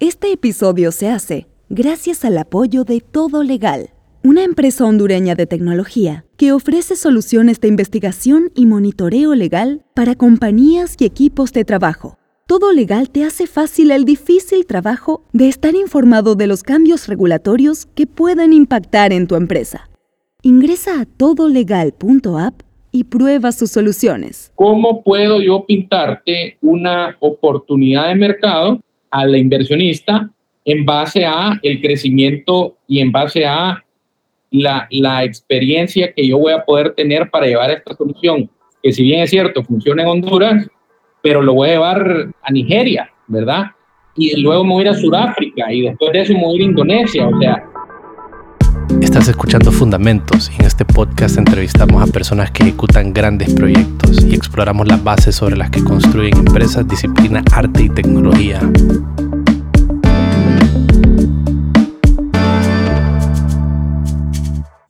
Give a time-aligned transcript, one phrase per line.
[0.00, 3.90] Este episodio se hace gracias al apoyo de Todo Legal,
[4.22, 10.96] una empresa hondureña de tecnología que ofrece soluciones de investigación y monitoreo legal para compañías
[10.98, 12.18] y equipos de trabajo.
[12.46, 17.86] Todo Legal te hace fácil el difícil trabajo de estar informado de los cambios regulatorios
[17.94, 19.88] que pueden impactar en tu empresa.
[20.42, 22.60] Ingresa a todolegal.app
[22.92, 24.52] y prueba sus soluciones.
[24.54, 28.80] ¿Cómo puedo yo pintarte una oportunidad de mercado
[29.14, 30.28] a la inversionista
[30.64, 33.80] en base a el crecimiento y en base a
[34.50, 38.50] la, la experiencia que yo voy a poder tener para llevar esta solución?
[38.82, 40.68] Que si bien es cierto, funciona en Honduras,
[41.22, 43.66] pero lo voy a llevar a Nigeria, ¿verdad?
[44.16, 46.56] Y luego me voy a ir a Sudáfrica y después de eso me voy a
[46.56, 47.64] ir a Indonesia, o sea,
[49.04, 54.88] Estás escuchando Fundamentos en este podcast entrevistamos a personas que ejecutan grandes proyectos y exploramos
[54.88, 58.60] las bases sobre las que construyen empresas, disciplina, arte y tecnología.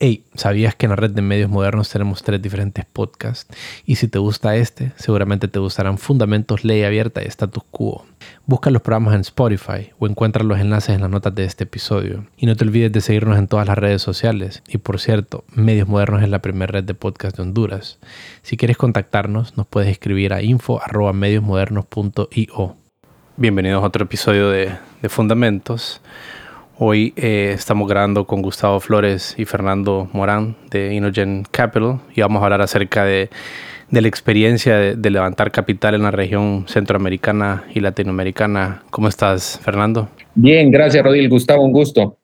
[0.06, 3.46] Hey, ¿sabías que en la red de medios modernos tenemos tres diferentes podcasts?
[3.86, 8.04] Y si te gusta este, seguramente te gustarán Fundamentos, Ley Abierta y Status Quo.
[8.44, 12.26] Busca los programas en Spotify o encuentra los enlaces en las notas de este episodio.
[12.36, 14.62] Y no te olvides de seguirnos en todas las redes sociales.
[14.68, 17.98] Y por cierto, Medios Modernos es la primera red de podcast de Honduras.
[18.42, 22.76] Si quieres contactarnos, nos puedes escribir a info.mediosmodernos.io.
[23.38, 26.02] Bienvenidos a otro episodio de, de Fundamentos.
[26.76, 32.42] Hoy eh, estamos grabando con Gustavo Flores y Fernando Morán de Inogen Capital y vamos
[32.42, 33.30] a hablar acerca de,
[33.90, 38.82] de la experiencia de, de, levantar capital en la región centroamericana y latinoamericana.
[38.90, 40.08] ¿Cómo estás, Fernando?
[40.34, 41.28] Bien, gracias, Rodil.
[41.28, 42.18] Gustavo, un gusto.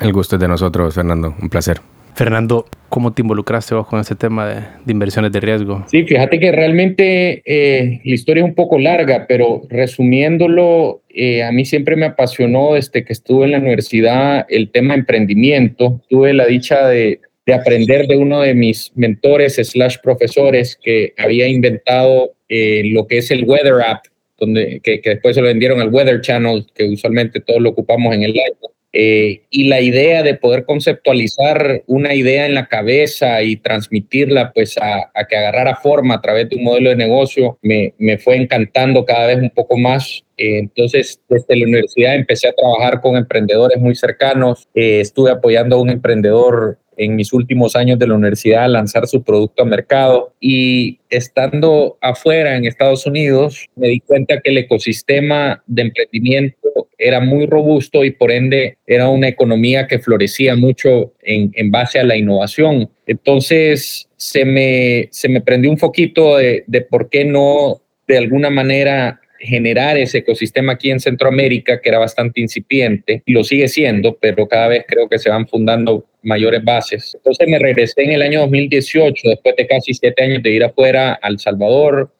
[0.00, 1.34] El gusto es de nosotros, Fernando.
[1.42, 1.80] Un placer.
[2.16, 4.54] Fernando, ¿cómo te involucraste vos con tema de,
[4.86, 5.84] de inversiones de riesgo?
[5.86, 11.52] Sí, fíjate que realmente eh, la historia es un poco larga, pero resumiéndolo, eh, a
[11.52, 16.00] mí siempre me apasionó desde que estuve en la universidad el tema emprendimiento.
[16.08, 21.46] Tuve la dicha de, de aprender de uno de mis mentores slash profesores que había
[21.46, 24.04] inventado eh, lo que es el Weather App,
[24.38, 28.14] donde, que, que, después se lo vendieron al Weather Channel, que usualmente todos lo ocupamos
[28.14, 28.75] en el iPhone.
[28.92, 34.76] Eh, y la idea de poder conceptualizar una idea en la cabeza y transmitirla pues
[34.78, 39.04] a, que agarrara forma a través de un modelo de negocio me, me fue encantando
[39.04, 40.24] cada vez un poco más.
[40.38, 44.68] Eh, entonces, desde la universidad empecé a trabajar con emprendedores muy cercanos.
[44.74, 49.06] Eh, estuve apoyando a un emprendedor en mis últimos años de la universidad a lanzar
[49.06, 54.58] su producto a mercado y estando afuera en Estados Unidos me di cuenta que el
[54.58, 56.56] ecosistema de emprendimiento
[56.98, 61.98] era muy robusto y por ende era una economía que florecía mucho en, en base
[61.98, 62.90] a la innovación.
[63.06, 68.50] Entonces se me, se me prendió un foquito de, de por qué no de alguna
[68.50, 74.16] manera generar ese ecosistema aquí en Centroamérica, que era bastante incipiente, y lo sigue siendo,
[74.20, 77.14] pero cada vez creo que se van fundando mayores bases.
[77.14, 81.18] Entonces me regresé en el año 2018, después de casi siete años de ir afuera
[81.22, 82.12] a El Salvador,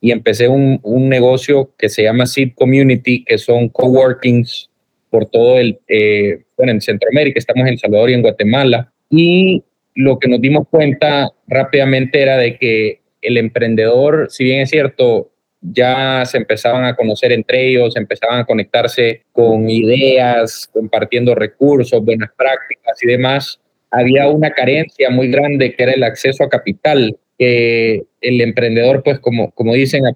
[0.00, 4.70] y empecé un, un negocio que se llama Seed Community, que son coworkings
[5.10, 9.62] por todo el, eh, bueno, en Centroamérica, estamos en Salvador y en Guatemala, y
[9.94, 15.30] lo que nos dimos cuenta rápidamente era de que el emprendedor, si bien es cierto,
[15.62, 22.30] ya se empezaban a conocer entre ellos, empezaban a conectarse con ideas, compartiendo recursos, buenas
[22.36, 23.60] prácticas y demás.
[23.90, 29.18] Había una carencia muy grande que era el acceso a capital, que el emprendedor, pues
[29.18, 30.14] como, como dicen, a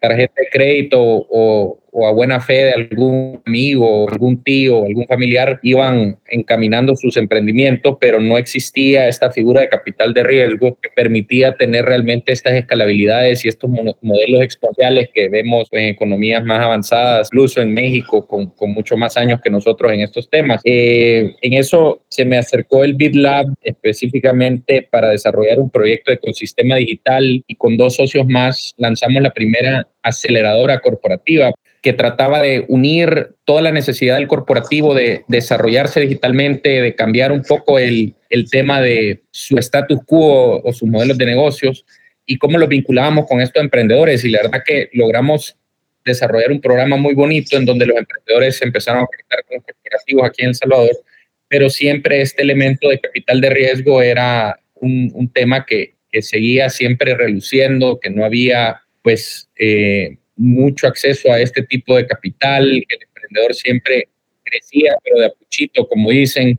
[0.00, 5.58] tarjeta de crédito o, o a buena fe de algún amigo, algún tío, algún familiar,
[5.62, 11.56] iban encaminando sus emprendimientos, pero no existía esta figura de capital de riesgo que permitía
[11.56, 17.60] tener realmente estas escalabilidades y estos modelos exponenciales que vemos en economías más avanzadas, incluso
[17.60, 20.60] en México, con, con mucho más años que nosotros en estos temas.
[20.64, 26.76] Eh, en eso se me acercó el BitLab específicamente para desarrollar un proyecto de ecosistema
[26.76, 31.52] digital y con dos socios más lanzamos la primera aceleradora corporativa
[31.82, 37.42] que trataba de unir toda la necesidad del corporativo de desarrollarse digitalmente, de cambiar un
[37.42, 41.86] poco el, el tema de su status quo o sus modelos de negocios
[42.26, 44.24] y cómo los vinculábamos con estos emprendedores.
[44.24, 45.56] Y la verdad que logramos
[46.04, 50.26] desarrollar un programa muy bonito en donde los emprendedores empezaron a conectar con los corporativos
[50.26, 50.96] aquí en El Salvador,
[51.48, 56.70] pero siempre este elemento de capital de riesgo era un, un tema que, que, seguía
[56.70, 59.48] siempre reluciendo, que no había pues...
[59.58, 64.08] Eh, mucho acceso a este tipo de capital, que el emprendedor siempre
[64.42, 66.58] crecía, pero de apuchito, como dicen.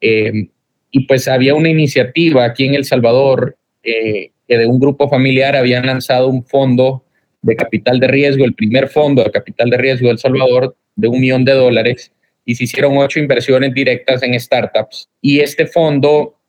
[0.00, 0.48] Eh,
[0.90, 5.54] y pues había una iniciativa aquí en El Salvador eh, que de un grupo familiar
[5.54, 7.04] habían lanzado un fondo
[7.40, 11.08] de capital de riesgo, el primer fondo de capital de riesgo de El Salvador, de
[11.08, 12.12] un millón de dólares
[12.44, 15.08] y se hicieron ocho inversiones directas en startups.
[15.20, 16.40] Y este fondo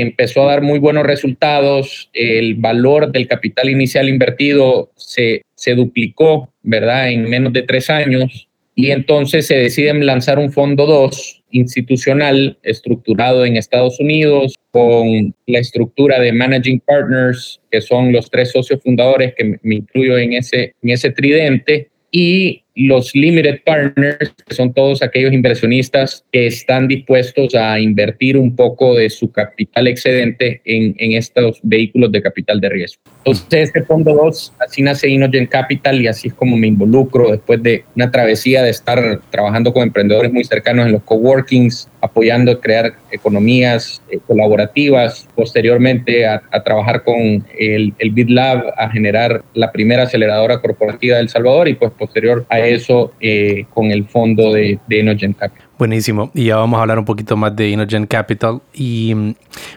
[0.00, 6.52] empezó a dar muy buenos resultados, el valor del capital inicial invertido se, se duplicó,
[6.62, 8.48] ¿verdad?, en menos de tres años.
[8.74, 15.58] Y entonces se deciden lanzar un fondo 2 institucional estructurado en Estados Unidos con la
[15.58, 20.74] estructura de managing partners, que son los tres socios fundadores que me incluyo en ese,
[20.82, 27.54] en ese tridente, y los limited partners, que son todos aquellos inversionistas que están dispuestos
[27.54, 32.68] a invertir un poco de su capital excedente en, en estos vehículos de capital de
[32.68, 33.02] riesgo.
[33.18, 37.62] Entonces, este fondo 2, así nace Inogen Capital y así es como me involucro después
[37.62, 42.94] de una travesía de estar trabajando con emprendedores muy cercanos en los coworkings, apoyando crear
[43.10, 50.60] economías eh, colaborativas, posteriormente a, trabajar con el, el BitLab a generar la primera aceleradora
[50.60, 55.67] corporativa de El Salvador y pues posterior a eso eh, con el fondo de, de.
[55.78, 56.32] Buenísimo.
[56.34, 58.60] Y ya vamos a hablar un poquito más de Inogen Capital.
[58.74, 59.14] Y,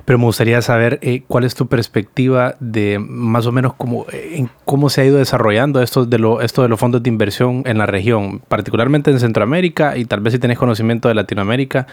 [0.03, 4.47] pero me gustaría saber eh, cuál es tu perspectiva de más o menos cómo, eh,
[4.65, 7.77] cómo se ha ido desarrollando esto de, lo, esto de los fondos de inversión en
[7.77, 11.85] la región, particularmente en Centroamérica y tal vez si tenés conocimiento de Latinoamérica,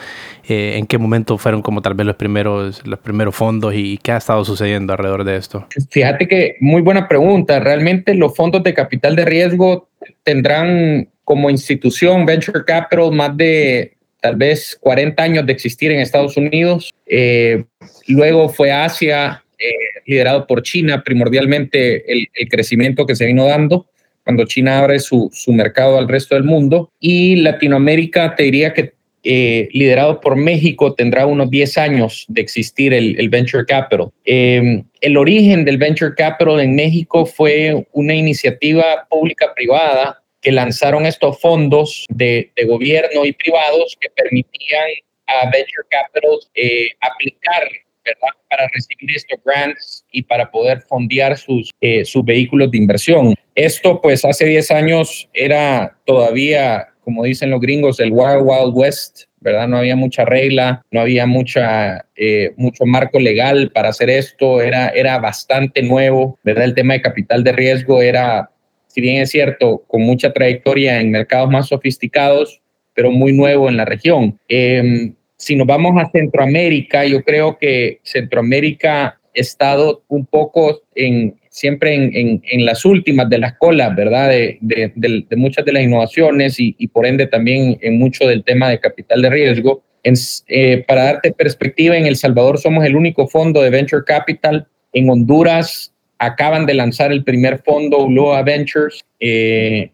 [0.49, 4.13] eh, en qué momento fueron como tal vez los primeros, los primeros fondos y qué
[4.13, 5.67] ha estado sucediendo alrededor de esto.
[5.91, 7.61] Fíjate que muy buena pregunta.
[7.61, 9.89] Realmente los fondos de capital de riesgo
[10.23, 16.37] tendrán como institución Venture Capital más de tal vez 40 años de existir en Estados
[16.37, 16.94] Unidos.
[17.06, 17.65] Eh,
[18.06, 19.73] luego fue Asia, eh,
[20.06, 23.87] liderado por China, primordialmente el, crecimiento que se vino dando
[24.25, 26.91] cuando China abre su, su, mercado al resto del mundo.
[27.00, 28.93] Y Latinoamérica, te diría que
[29.25, 34.11] eh, liderado por México, tendrá unos 10 años de existir el, el Venture Capital.
[34.25, 42.06] el origen del Venture Capital en México fue una iniciativa pública-privada que lanzaron estos fondos
[42.11, 44.88] de, gobierno y privados que permitían
[45.26, 47.69] a venture capital eh, aplicar
[48.05, 48.29] ¿verdad?
[48.49, 53.35] para recibir estos grants y para poder fondear sus, eh, sus vehículos de inversión.
[53.55, 59.25] Esto pues hace 10 años era todavía, como dicen los gringos, el Wild Wild West,
[59.40, 59.69] ¿verdad?
[59.69, 64.88] No había mucha regla, no había mucha, eh, mucho marco legal para hacer esto, era,
[64.90, 66.64] era bastante nuevo, ¿verdad?
[66.64, 68.50] El tema de capital de riesgo era
[68.99, 72.61] si bien es cierto, con mucha trayectoria en mercados más sofisticados,
[72.95, 74.41] pero muy nuevo en la región.
[74.49, 81.37] Em, si nos vamos a Centroamérica, yo creo que Centroamérica ha estado un poco en,
[81.49, 84.31] siempre en, en, las últimas de las colas, ¿verdad?
[84.31, 88.69] De, de, muchas de las innovaciones y, y, por ende también en mucho del tema
[88.69, 89.85] de capital de riesgo.
[90.03, 90.15] En,
[90.49, 94.67] eh, para darte perspectiva, en El Salvador somos el único fondo de venture capital.
[94.93, 99.05] En Honduras acaban de lanzar el primer fondo Ulloa Ventures.
[99.20, 99.91] Eh,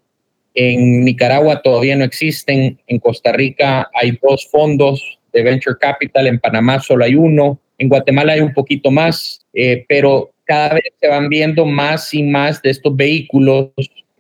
[0.55, 2.81] en Nicaragua todavía no existen.
[2.87, 6.27] En Costa Rica hay dos fondos de Venture Capital.
[6.27, 7.61] En Panamá solo hay uno.
[7.79, 12.23] En Guatemala hay un poquito más, eh, pero cada vez se van viendo más y
[12.23, 13.71] más de estos vehículos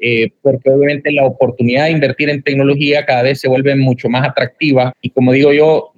[0.07, 4.29] eh, porque obviamente la oportunidad de invertir en tecnología cada vez se vuelve mucho más
[4.29, 5.93] atractiva y como digo yo,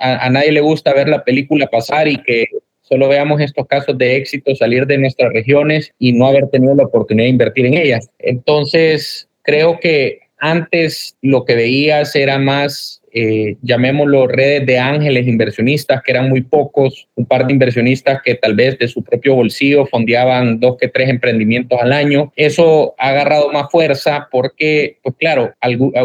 [0.00, 2.46] a nadie le gusta ver la película pasar y que
[2.92, 6.84] solo veamos estos casos de éxito salir de nuestras regiones y no haber tenido la
[6.84, 8.10] oportunidad de invertir en ellas.
[8.18, 16.02] Entonces, creo que antes lo que veías era más, eh, llamémoslo, redes de ángeles inversionistas,
[16.02, 19.86] que eran muy pocos, un par de inversionistas que tal vez de su propio bolsillo
[19.86, 22.30] fondeaban dos que tres emprendimientos al año.
[22.36, 25.54] Eso ha agarrado más fuerza porque, pues claro,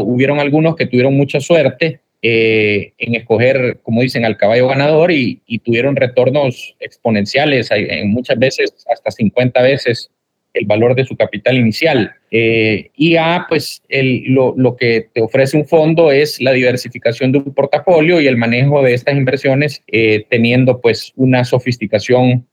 [0.05, 5.41] hubieron algunos que tuvieron mucha suerte eh, en escoger, como dicen, al caballo ganador y,
[5.63, 10.09] tuvieron retornos exponenciales, en muchas veces hasta 50 veces
[10.53, 12.11] el valor de su capital inicial.
[12.31, 17.39] Eh, y A, pues lo, lo, que te ofrece un fondo es la diversificación de
[17.39, 22.47] un portafolio y el manejo de estas inversiones eh, teniendo pues una sofisticación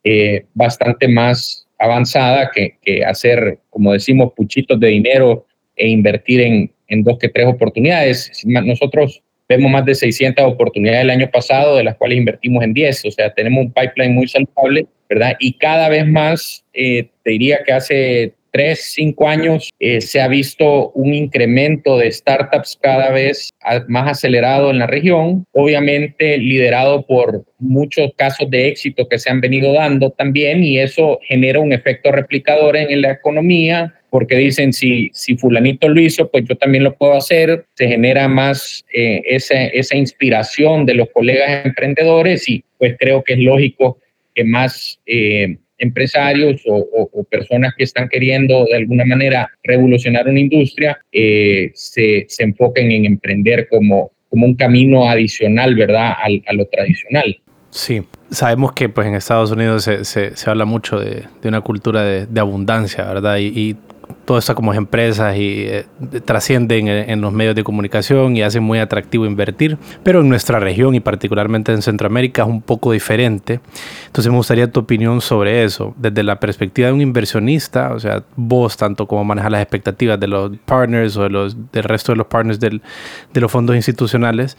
[0.53, 7.03] bastante más avanzada que, que, hacer, como decimos, puchitos de dinero e invertir en, en
[7.03, 8.43] dos que tres oportunidades.
[8.45, 13.05] Nosotros Vemos más de 600 oportunidades el año pasado, de las cuales invertimos en 10.
[13.05, 15.37] O sea, tenemos un pipeline muy saludable, ¿verdad?
[15.39, 20.29] Y cada vez más, eh, te diría que hace 3, 5 años eh, se ha
[20.29, 23.51] visto un incremento de startups cada vez
[23.89, 29.41] más acelerado en la región, obviamente liderado por muchos casos de éxito que se han
[29.41, 35.11] venido dando también y eso genera un efecto replicador en la economía, porque dicen, si,
[35.13, 37.65] si fulanito lo hizo, pues yo también lo puedo hacer.
[37.75, 43.33] Se genera más eh, esa, esa inspiración de los colegas emprendedores y pues creo que
[43.33, 43.99] es lógico
[44.33, 50.99] que más eh, empresarios o, personas que están queriendo de alguna manera revolucionar una industria
[51.11, 56.15] eh, se, se, enfoquen en emprender como, como un camino adicional, ¿verdad?,
[56.47, 57.41] a lo tradicional.
[57.71, 62.05] Sí, sabemos que pues en Estados Unidos se, se, habla mucho de, de una cultura
[62.05, 63.39] de, de abundancia, ¿verdad?
[63.41, 63.77] Y
[64.25, 65.87] todo eso como empresas y eh,
[66.25, 70.95] trascienden en, los medios de comunicación y hacen muy atractivo invertir, pero en nuestra región
[70.95, 73.61] y particularmente en Centroamérica es un poco diferente.
[74.07, 78.23] Entonces me gustaría tu opinión sobre eso, desde la perspectiva de un inversionista, o sea,
[78.37, 82.17] vos tanto como manejar las expectativas de los partners o de los, del resto de
[82.17, 82.81] los partners de
[83.35, 84.57] los fondos institucionales,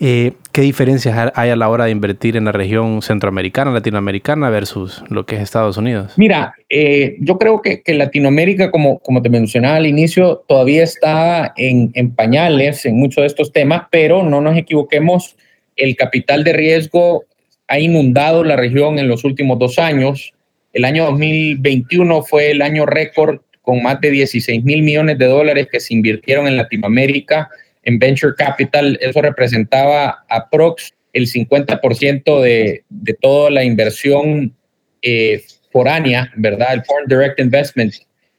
[0.00, 5.02] eh, ¿qué diferencias hay a la hora de invertir en la región centroamericana, latinoamericana versus
[5.08, 6.12] lo que es Estados Unidos?
[6.16, 11.90] Mira, eh, yo creo que Latinoamérica como como, te mencionaba al inicio, todavía está en,
[11.94, 15.34] en pañales en muchos de estos temas, pero no nos equivoquemos,
[15.76, 17.24] el capital de riesgo
[17.68, 20.34] ha inundado la región en los últimos dos años.
[20.72, 25.68] El año 2021 fue el año récord con más de 16 mil millones de dólares
[25.70, 27.48] que se invirtieron en Latinoamérica
[27.84, 28.98] en Venture Capital.
[29.00, 34.54] Eso representaba aprox el 50% de, de toda la inversión
[35.02, 36.74] eh, foránea, ¿verdad?
[36.74, 37.94] El Foreign Direct Investment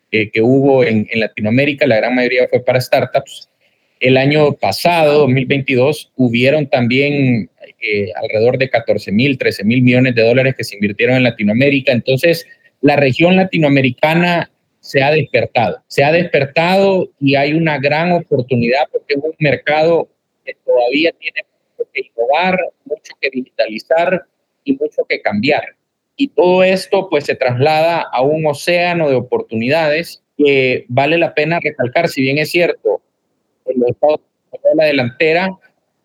[0.10, 3.50] que hubo en, Latinoamérica, la gran mayoría fue para startups.
[4.00, 7.50] El año pasado, 2022, hubieron también
[7.82, 11.92] eh, alrededor de 14 mil, 13 mil millones de dólares que se invirtieron en Latinoamérica.
[11.92, 12.48] Entonces,
[12.82, 14.50] la región latinoamericana
[14.80, 20.08] se ha despertado, se ha despertado y hay una gran oportunidad porque es un mercado
[20.46, 21.42] que todavía tiene
[21.78, 24.24] mucho que innovar, mucho que digitalizar
[24.63, 25.63] y mucho que cambiar.
[26.21, 31.61] Y todo esto pues se traslada a un océano de oportunidades que vale la pena
[31.61, 33.01] recalcar, si bien es cierto,
[33.65, 34.19] los Estados
[34.51, 35.49] Unidos la delantera,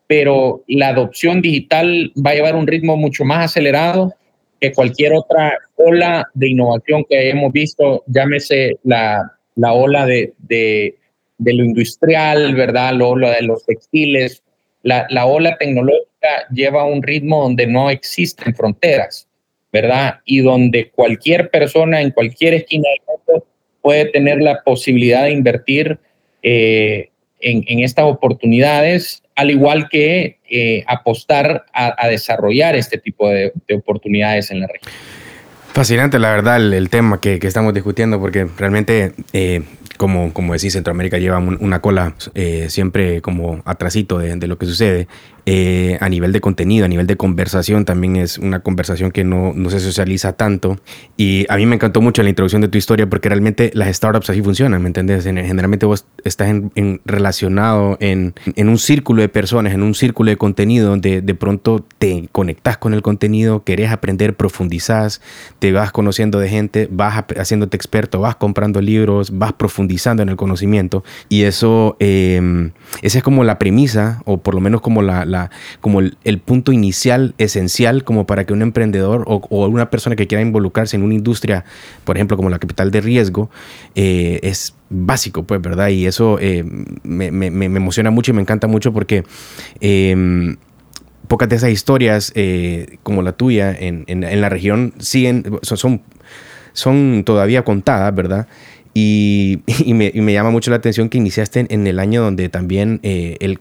[0.06, 4.14] pero la adopción digital va a llevar un ritmo mucho más acelerado
[4.60, 10.96] que cualquier otra ola de innovación que hemos visto, llámese la, la ola de, de,
[11.38, 12.92] de, lo industrial, ¿verdad?
[12.92, 14.44] La ola de los textiles.
[14.84, 19.26] La, la ola tecnológica lleva un ritmo donde no existen fronteras.
[19.74, 20.20] ¿Verdad?
[20.24, 23.46] Y donde cualquier persona en cualquier esquina del mundo
[23.82, 25.98] puede tener la posibilidad de invertir
[26.44, 34.52] eh, en, estas oportunidades, al igual que eh, apostar a, desarrollar este tipo de, oportunidades
[34.52, 34.92] en la región.
[35.72, 39.62] Fascinante, la verdad, el, tema que, estamos discutiendo, porque realmente eh,
[39.96, 42.14] como, como decís, Centroamérica lleva una cola
[42.68, 45.08] siempre como atrasito de, lo que sucede.
[45.46, 49.52] Eh, a nivel de contenido, a nivel de conversación, también es una conversación que no,
[49.54, 50.78] no, se socializa tanto.
[51.18, 54.30] Y a mí me encantó mucho la introducción de tu historia porque realmente las startups
[54.30, 55.24] así funcionan, ¿me entiendes?
[55.24, 60.38] Generalmente vos estás en, relacionado en, en, un círculo de personas, en un círculo de
[60.38, 65.20] contenido donde de pronto te conectas con el contenido, querés aprender, profundizás,
[65.58, 70.36] te vas conociendo de gente, vas haciéndote experto, vas comprando libros, vas profundizando en el
[70.36, 72.70] conocimiento y eso, eh,
[73.02, 75.50] esa es como la premisa o por lo menos como, la, la
[75.80, 80.26] como el, punto inicial esencial como para que un emprendedor o, o, una persona que
[80.26, 81.64] quiera involucrarse en una industria,
[82.04, 83.50] por ejemplo, como la capital de riesgo,
[83.94, 85.88] eh, es básico, pues, ¿verdad?
[85.88, 86.64] Y eso eh,
[87.02, 89.24] me, me, me, emociona mucho y me encanta mucho porque
[89.80, 90.56] em,
[91.28, 95.78] pocas de esas historias eh, como la tuya en, en, en, la región siguen, son,
[95.78, 96.02] son,
[96.72, 98.46] son todavía contadas, ¿verdad?
[98.94, 103.58] Y, me, llama mucho la atención que iniciaste en, el año donde también eh, el,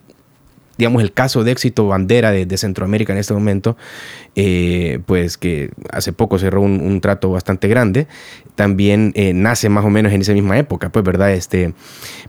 [0.78, 3.78] digamos, el caso de éxito bandera de, Centroamérica en este momento,
[4.36, 8.08] eh, pues que hace poco cerró un, trato bastante grande,
[8.56, 11.32] también eh, nace más o menos en esa misma época, pues, ¿verdad?
[11.34, 11.74] Este,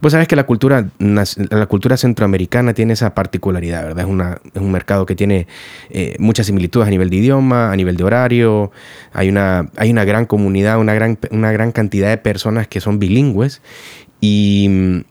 [0.01, 4.05] pues sabes que la cultura, la cultura centroamericana tiene esa particularidad, ¿verdad?
[4.05, 5.47] Es, una, es un mercado que tiene
[5.91, 8.73] eh, muchas similitudes a nivel de idioma, a nivel de horario,
[9.13, 12.99] hay una, hay una gran comunidad, una gran, una gran cantidad de personas que son
[12.99, 13.63] bilingües
[14.21, 15.05] y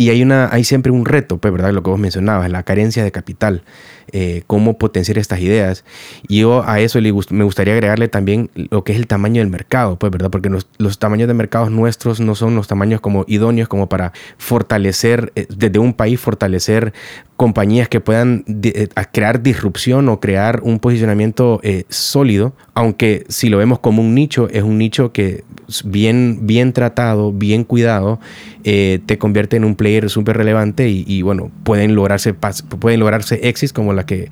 [0.00, 1.74] y hay, una, hay siempre un reto, pues, ¿verdad?
[1.74, 3.64] Lo que vos mencionabas, la carencia de capital,
[4.12, 5.84] eh, cómo potenciar estas ideas.
[6.26, 9.98] Y yo a eso me gustaría agregarle también lo que es el tamaño del mercado,
[9.98, 10.30] pues, ¿verdad?
[10.30, 15.32] Porque los, tamaños de mercados nuestros no son los tamaños como idóneos como para fortalecer,
[15.34, 16.94] eh, desde un país, fortalecer
[17.36, 23.80] compañías que puedan eh, crear disrupción o crear un posicionamiento sólido, aunque si lo vemos
[23.80, 25.44] como un nicho, es un nicho que
[25.84, 28.18] bien, bien tratado, bien cuidado,
[28.62, 33.92] te convierte en un player súper relevante y, bueno, pueden lograrse, pueden lograrse éxitos como
[33.92, 34.30] la que,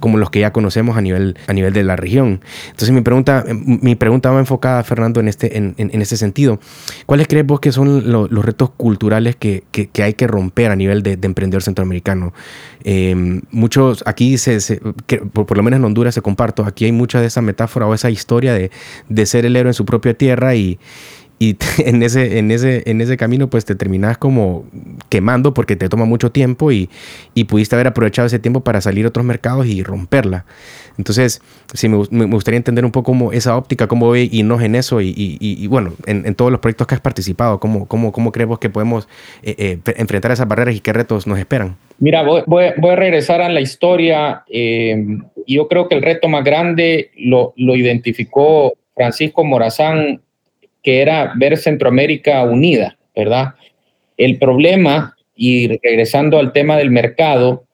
[0.00, 2.40] como los que ya conocemos a nivel, a nivel de la región.
[2.66, 6.60] Entonces mi pregunta, mi pregunta va enfocada, Fernando, en este, en, en, este sentido.
[7.06, 11.02] ¿Cuáles crees vos que son los retos culturales que, que, hay que romper a nivel
[11.02, 12.32] de, de emprendedor centroamericano?
[12.84, 14.58] Em, muchos, aquí, se,
[15.32, 18.10] por, lo menos en Honduras se comparto, aquí hay mucha de esa metáfora o esa
[18.10, 18.70] historia de,
[19.08, 20.78] de ser el héroe en su propia tierra y,
[21.44, 24.64] y en ese, en, ese, en ese camino pues te terminas como
[25.08, 26.88] quemando porque te toma mucho tiempo y,
[27.34, 30.44] y, pudiste haber aprovechado ese tiempo para salir a otros mercados y romperla.
[30.96, 34.60] Entonces, sí, me, me gustaría entender un poco cómo esa óptica, cómo ve y no
[34.60, 38.12] en eso y, y, bueno, en, en, todos los proyectos que has participado, cómo, cómo,
[38.12, 39.08] cómo creemos que podemos
[39.42, 41.76] eh, eh, enfrentar esas barreras y qué retos nos esperan.
[41.98, 44.44] Mira, voy, voy, a regresar a la historia.
[44.48, 45.04] Eh,
[45.46, 50.20] yo creo que el reto más grande lo, lo identificó Francisco Morazán
[50.84, 53.54] que era ver Centroamérica unida, ¿verdad?
[54.16, 57.64] El problema, y regresando al tema del mercado,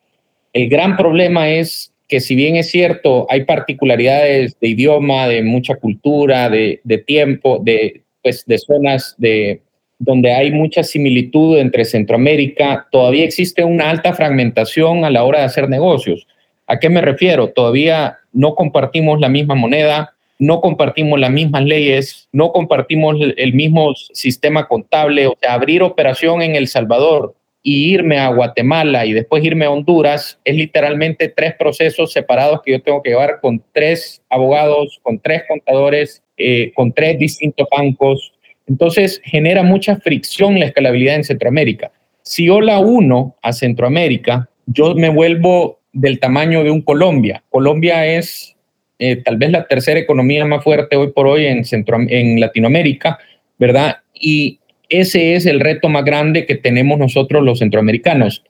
[0.54, 5.74] el gran problema es que si bien es cierto, hay particularidades de idioma, de mucha
[5.74, 9.60] cultura, de, tiempo, de, pues, de zonas de,
[9.98, 15.44] donde hay mucha similitud entre Centroamérica, todavía existe una alta fragmentación a la hora de
[15.44, 16.26] hacer negocios.
[16.66, 17.50] ¿A qué me refiero?
[17.50, 23.94] Todavía no compartimos la misma moneda, no compartimos las mismas leyes, no compartimos el mismo
[23.94, 29.70] sistema contable, abrir operación en El Salvador y irme a Guatemala y después irme a
[29.70, 35.18] Honduras es literalmente tres procesos separados que yo tengo que llevar con tres abogados, con
[35.18, 38.32] tres contadores, eh, con tres distintos bancos.
[38.66, 41.92] Entonces genera mucha fricción la escalabilidad en Centroamérica.
[42.22, 47.42] Si yo la uno a Centroamérica, yo me vuelvo del tamaño de un Colombia.
[47.50, 48.56] Colombia es
[49.02, 53.18] eh, tal vez la tercera economía más fuerte hoy por hoy en, Centro, en Latinoamérica,
[53.58, 53.96] ¿verdad?
[54.14, 54.58] Y
[54.90, 58.44] ese es el reto más grande que tenemos nosotros los centroamericanos.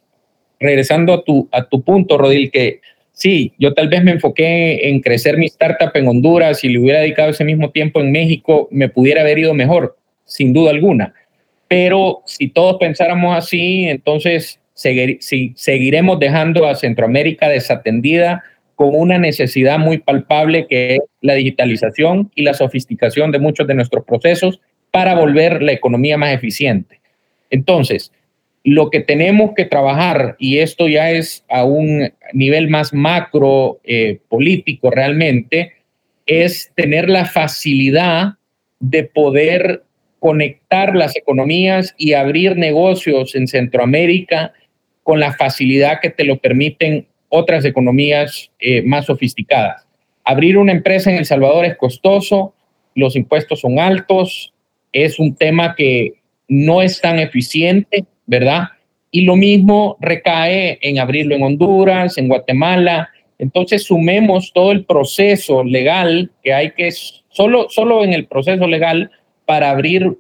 [0.59, 2.81] Regresando a tu, a tu punto, Rodil, que
[3.13, 6.99] sí, yo tal vez me enfoqué en crecer mi startup en Honduras y le hubiera
[6.99, 11.15] dedicado ese mismo tiempo en México, me pudiera haber ido mejor, sin duda alguna.
[11.69, 18.43] Pero si todos pensáramos así, entonces seguiremos dejando a Centroamérica desatendida
[18.81, 23.75] con una necesidad muy palpable que es la digitalización y la sofisticación de muchos de
[23.75, 24.59] nuestros procesos
[24.91, 26.99] para volver la economía más eficiente.
[27.51, 28.11] Entonces,
[28.65, 34.21] lo que tenemos que trabajar, y esto ya es a un nivel más macro eh,
[34.31, 35.75] político realmente,
[36.25, 38.37] es tener la facilidad
[38.79, 39.83] de poder
[40.21, 44.55] conectar las economías y abrir negocios en Centroamérica
[45.03, 49.87] con la facilidad que te lo permiten otras economías eh, más sofisticadas.
[50.25, 52.53] Abrir una empresa en El Salvador es costoso,
[52.95, 54.53] los impuestos son altos,
[54.93, 56.15] es un tema que
[56.49, 58.65] no es tan eficiente, ¿verdad?
[59.11, 63.09] Y lo mismo recae en abrirlo en Honduras, en Guatemala.
[63.39, 66.91] Entonces sumemos todo el proceso legal que hay que,
[67.31, 69.11] solo, solo en el proceso legal
[69.47, 70.19] para abrir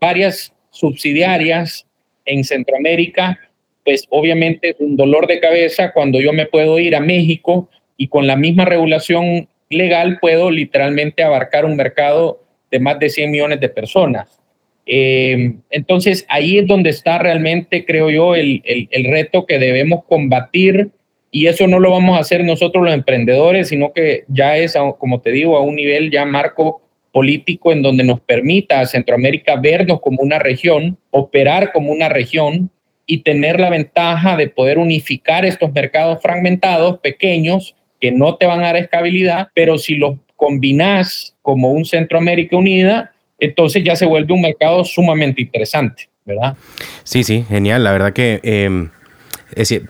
[0.00, 1.86] varias subsidiarias
[2.24, 3.38] en Centroamérica
[3.86, 8.26] pues obviamente un dolor de cabeza cuando yo me puedo ir a México y con
[8.26, 13.68] la misma regulación legal puedo literalmente abarcar un mercado de más de 100 millones de
[13.68, 14.40] personas.
[14.86, 20.90] Eh, entonces ahí es donde está realmente, creo yo, el, el, reto que debemos combatir
[21.30, 25.20] y eso no lo vamos a hacer nosotros los emprendedores, sino que ya es, como
[25.20, 30.00] te digo, a un nivel ya marco político en donde nos permita a Centroamérica vernos
[30.00, 32.72] como una región, operar como una región
[33.06, 38.60] y tener la ventaja de poder unificar estos mercados fragmentados, pequeños, que no te van
[38.60, 44.34] a dar estabilidad, pero si los combinas como un Centroamérica unida, entonces ya se vuelve
[44.34, 46.56] un mercado sumamente interesante, ¿verdad?
[47.04, 47.84] Sí, sí, genial.
[47.84, 48.90] La verdad que em,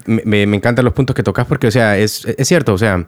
[0.07, 3.07] me, encantan los puntos que tocas porque, o sea, es, es cierto, o sea,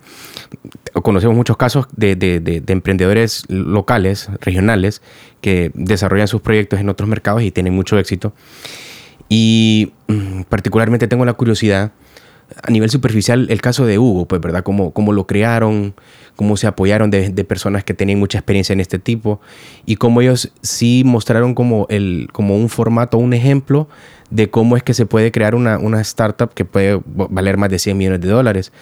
[1.02, 5.02] conocemos muchos casos de, de, emprendedores locales, regionales,
[5.40, 8.32] que desarrollan sus proyectos en otros mercados y tienen mucho éxito.
[9.28, 11.92] Y mm, particularmente tengo la curiosidad,
[12.62, 14.62] a nivel superficial, el caso de Hugo, pues, ¿verdad?
[14.62, 15.94] Cómo, cómo lo crearon,
[16.34, 19.40] cómo se apoyaron de, personas que tenían mucha experiencia en este tipo
[19.86, 23.88] y cómo ellos sí mostraron como, el, como un formato, un ejemplo
[24.30, 27.78] de cómo es que se puede crear una, una startup que puede valer más de
[27.78, 28.72] 100 millones de dólares.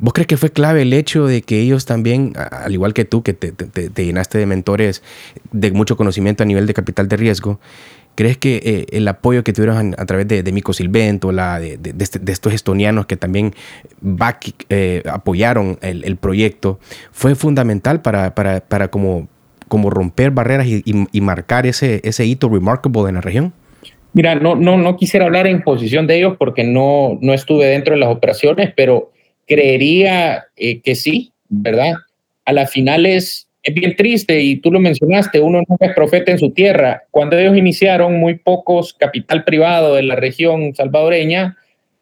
[0.00, 3.22] ¿Vos crees que fue clave el hecho de que ellos también, al igual que tú,
[3.24, 5.02] que te llenaste de mentores
[5.50, 7.58] de mucho conocimiento a nivel de capital de riesgo,
[8.18, 12.32] ¿Crees que eh, el apoyo que tuvieron a, través de, de Mico Silvento, este, de,
[12.32, 13.54] estos estonianos que también
[14.70, 16.80] eh, apoyaron el, proyecto,
[17.12, 18.32] fue fundamental para,
[18.90, 19.28] como,
[19.70, 23.52] romper barreras y, marcar ese, ese hito remarkable en la región?
[24.14, 28.72] Mira, no, quisiera hablar en posición de ellos porque no, estuve dentro de las operaciones,
[28.74, 29.12] pero
[29.46, 31.94] creería eh, que sí, ¿verdad?
[32.44, 33.06] A la final
[33.62, 37.02] es, bien triste y tú lo mencionaste, uno nunca es profeta en su tierra.
[37.10, 41.56] Cuando ellos iniciaron, muy pocos capital privado de la región salvadoreña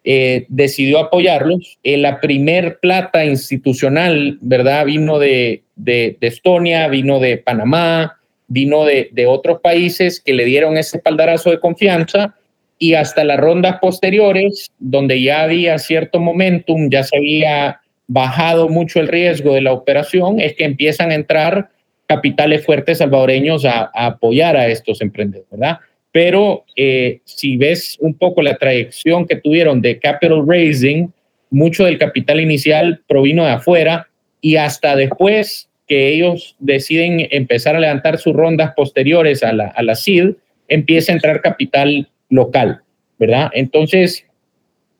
[0.09, 1.79] eh, decidió apoyarlos.
[1.83, 4.85] Eh, la primer plata institucional, ¿verdad?
[4.85, 8.17] Vino de, de, Estonia, vino de Panamá,
[8.47, 12.37] vino de, de, otros países que le dieron ese espaldarazo de confianza
[12.79, 19.01] y hasta las rondas posteriores, donde ya había cierto momentum, ya se había bajado mucho
[19.01, 21.71] el riesgo de la operación, es que empiezan a entrar
[22.07, 25.79] capitales fuertes salvadoreños a, apoyar a estos emprendedores, ¿verdad?
[26.13, 31.13] pero eh, si ves un poco la trayección que tuvieron de capital raising,
[31.51, 34.09] mucho del capital inicial provino de afuera
[34.41, 39.83] y hasta después que ellos deciden empezar a levantar sus rondas posteriores a la, a
[39.83, 40.37] la SID,
[40.69, 42.81] empieza a entrar capital local,
[43.19, 43.51] ¿verdad?
[43.53, 44.26] Entonces,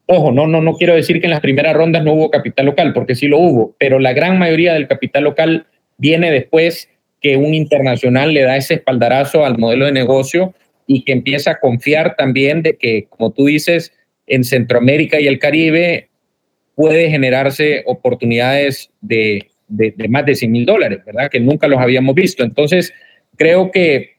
[0.07, 2.93] ojo, no, no, no quiero decir que en las primeras rondas no hubo capital local,
[2.93, 5.67] porque sí lo hubo, pero la gran mayoría del capital local
[5.99, 6.89] viene después
[7.21, 10.55] que un internacional le da ese espaldarazo al modelo de negocio
[10.87, 13.93] y que empieza a confiar también de que, como tú dices,
[14.27, 16.09] en Centroamérica y el Caribe
[16.75, 21.31] puede generarse oportunidades de, de, más de 100 mil dólares, ¿verdad?
[21.31, 22.45] Que nunca los habíamos visto.
[22.45, 22.93] Entonces,
[23.37, 24.17] creo que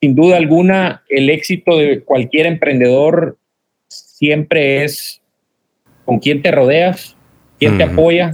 [0.00, 3.38] sin duda alguna el éxito de cualquier emprendedor
[3.88, 5.20] siempre es
[6.04, 7.16] con quién te rodeas,
[7.58, 8.32] quién te apoya,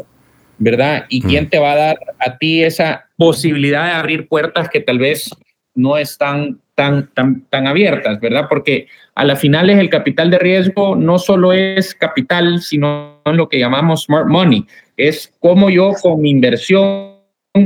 [0.59, 1.07] ¿verdad?
[1.09, 4.99] Y quién te va a dar a ti esa posibilidad de abrir puertas que tal
[4.99, 5.31] vez
[5.75, 8.47] no están tan, tan, tan abiertas, ¿verdad?
[8.49, 13.49] Porque a la final es el capital de riesgo no solo es capital, sino lo
[13.49, 14.65] que llamamos smart money.
[14.97, 17.17] Es cómo yo con mi inversión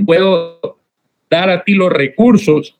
[0.05, 0.79] puedo
[1.31, 2.79] dar a ti los recursos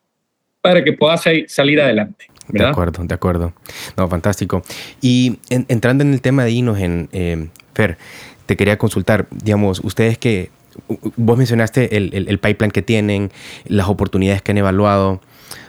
[0.61, 2.27] para que puedas salir adelante.
[2.49, 3.53] De acuerdo, de acuerdo.
[3.97, 4.63] No, fantástico.
[5.01, 7.99] Y entrando en el tema de Inogen, eh, Fer,
[8.47, 10.51] te quería consultar, digamos, ustedes que
[11.17, 13.31] vos mencionaste el, el, pipeline que tienen,
[13.67, 15.21] las oportunidades que han evaluado.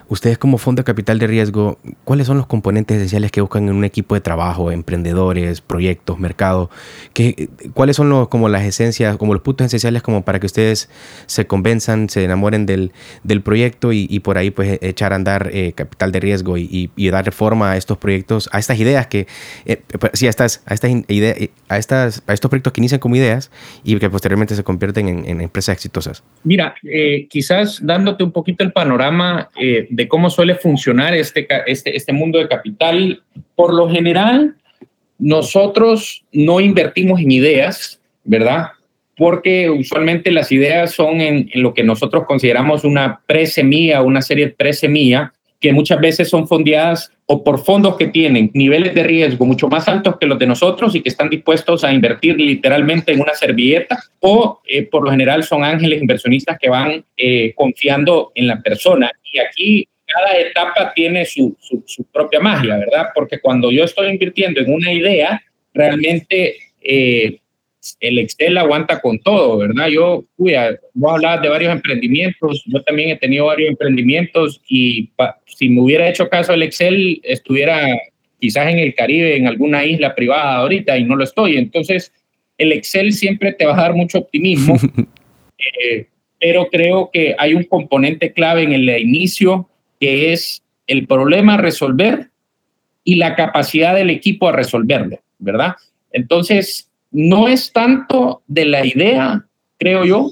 [0.07, 3.75] Ustedes como fondo de capital de riesgo, ¿cuáles son los componentes esenciales que buscan en
[3.75, 6.69] un equipo de trabajo, emprendedores, proyectos, mercado?
[7.13, 10.89] ¿Qué, ¿Cuáles son los, como las esencias, como los puntos esenciales como para que ustedes
[11.25, 12.91] se convenzan, se enamoren del,
[13.23, 17.09] del proyecto y, por ahí pues echar a andar eh, capital de riesgo y, y,
[17.09, 19.25] dar forma a estos proyectos, a estas ideas que,
[19.65, 21.37] eh, pues, sí, a estas, a estas ideas,
[21.69, 23.51] a estas, a estos proyectos que inician como ideas
[23.83, 26.23] y que posteriormente se convierten en, empresas exitosas?
[26.43, 29.49] Mira, eh, quizás dándote un poquito el panorama
[29.95, 33.23] de cómo suele funcionar este, este, este mundo de capital.
[33.55, 34.55] Por lo general,
[35.17, 38.67] nosotros no invertimos en ideas, ¿verdad?
[39.15, 45.33] Porque usualmente las ideas son en, lo que nosotros consideramos una pre-semilla, una serie pre-semilla,
[45.65, 49.87] que muchas veces son fondeadas o por fondos que tienen niveles de riesgo mucho más
[49.87, 53.97] altos que los de nosotros y que están dispuestos a invertir literalmente en una servilleta,
[54.19, 59.11] o eh, por lo general son ángeles inversionistas que van eh, confiando en la persona.
[59.33, 63.07] Y aquí cada etapa tiene su, su, propia magia, ¿verdad?
[63.15, 65.41] Porque cuando yo estoy invirtiendo en una idea,
[65.73, 67.39] realmente eh,
[67.99, 69.87] el Excel aguanta con todo, ¿verdad?
[69.87, 70.53] Yo, uy,
[70.93, 75.11] vos hablabas de varios emprendimientos, yo también he tenido varios emprendimientos y
[75.45, 77.85] si me hubiera hecho caso el Excel, estuviera
[78.39, 81.57] quizás en el Caribe, en alguna isla privada ahorita y no lo estoy.
[81.57, 82.11] Entonces,
[82.57, 84.77] el Excel siempre te va a dar mucho optimismo,
[85.83, 86.07] eh,
[86.39, 89.69] pero creo que hay un componente clave en el inicio
[89.99, 92.29] que es el problema a resolver
[93.03, 95.75] y la capacidad del equipo a resolverlo, ¿verdad?
[96.11, 96.84] Entonces,
[97.15, 99.45] no es tanto de la idea,
[99.79, 100.31] creo yo,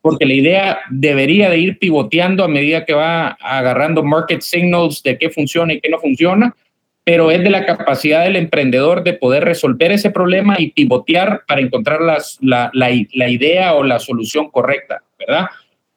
[0.00, 5.18] porque la idea debería de ir pivoteando a medida que va agarrando market signals de
[5.18, 6.56] qué funciona y qué no funciona,
[7.04, 11.60] pero es de la capacidad del emprendedor de poder resolver ese problema y pivotear para
[11.60, 15.48] encontrar la, la, la idea o la solución correcta, ¿verdad?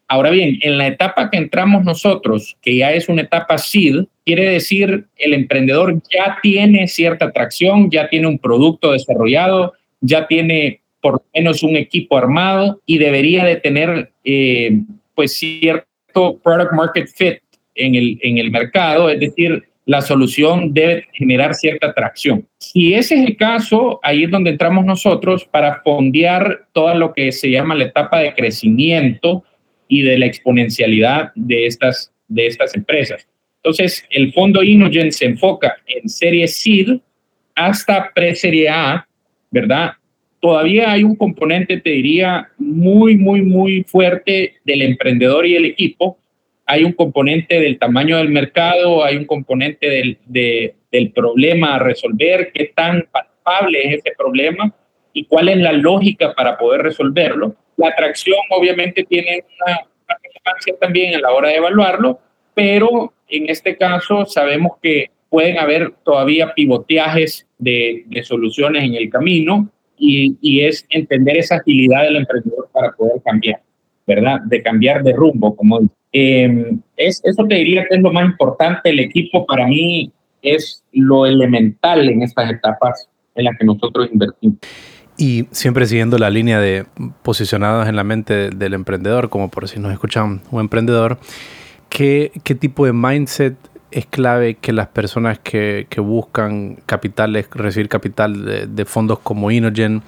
[0.10, 4.50] Ahora bien, en la etapa que entramos nosotros, que ya es una etapa SID, quiere
[4.50, 9.74] decir el emprendedor ya tiene cierta atracción, ya tiene un producto desarrollado,
[10.06, 14.80] ya tiene por lo menos un equipo armado y debería de tener eh,
[15.14, 17.40] pues cierto product market fit
[17.76, 22.48] en el, en el mercado, es decir, la solución debe generar cierta atracción.
[22.58, 27.32] Si ese es el caso, ahí es donde entramos nosotros para fondear todo lo que
[27.32, 29.44] se llama la etapa de crecimiento
[29.88, 33.28] y de la exponencialidad de estas, de estas empresas.
[33.58, 36.98] Entonces, el fondo Inogen se enfoca en serie SID
[37.54, 39.08] hasta pre-serie A,
[39.56, 39.94] ¿verdad?
[40.42, 46.18] Todavía hay un componente, te diría, muy, muy, muy fuerte del emprendedor y el equipo.
[46.66, 50.18] Hay un componente del tamaño del mercado, hay un componente del,
[50.92, 54.76] del problema a resolver, qué tan palpable es ese problema
[55.14, 57.56] y cuál es la lógica para poder resolverlo.
[57.78, 59.80] La atracción obviamente tiene una
[60.26, 62.20] importancia también a la hora de evaluarlo,
[62.54, 69.10] pero en este caso sabemos que pueden haber todavía pivoteajes de, de soluciones en el
[69.10, 73.60] camino y, y, es entender esa agilidad del emprendedor para poder cambiar,
[74.08, 74.40] ¿verdad?
[74.46, 75.82] De cambiar de rumbo, como
[76.14, 78.92] eh, es, eso te diría que es lo más importante.
[78.92, 80.10] El equipo para mí
[80.42, 84.60] es lo elemental en estas etapas en las que nosotros invertimos.
[85.18, 86.86] Y siempre siguiendo la línea de
[87.24, 91.20] posicionados en la mente del emprendedor, como por si nos escuchan un emprendedor,
[91.90, 93.58] ¿qué, qué tipo de mindset
[93.96, 100.02] es clave que las personas que, que buscan capitales, recibir capital de, fondos como Inogen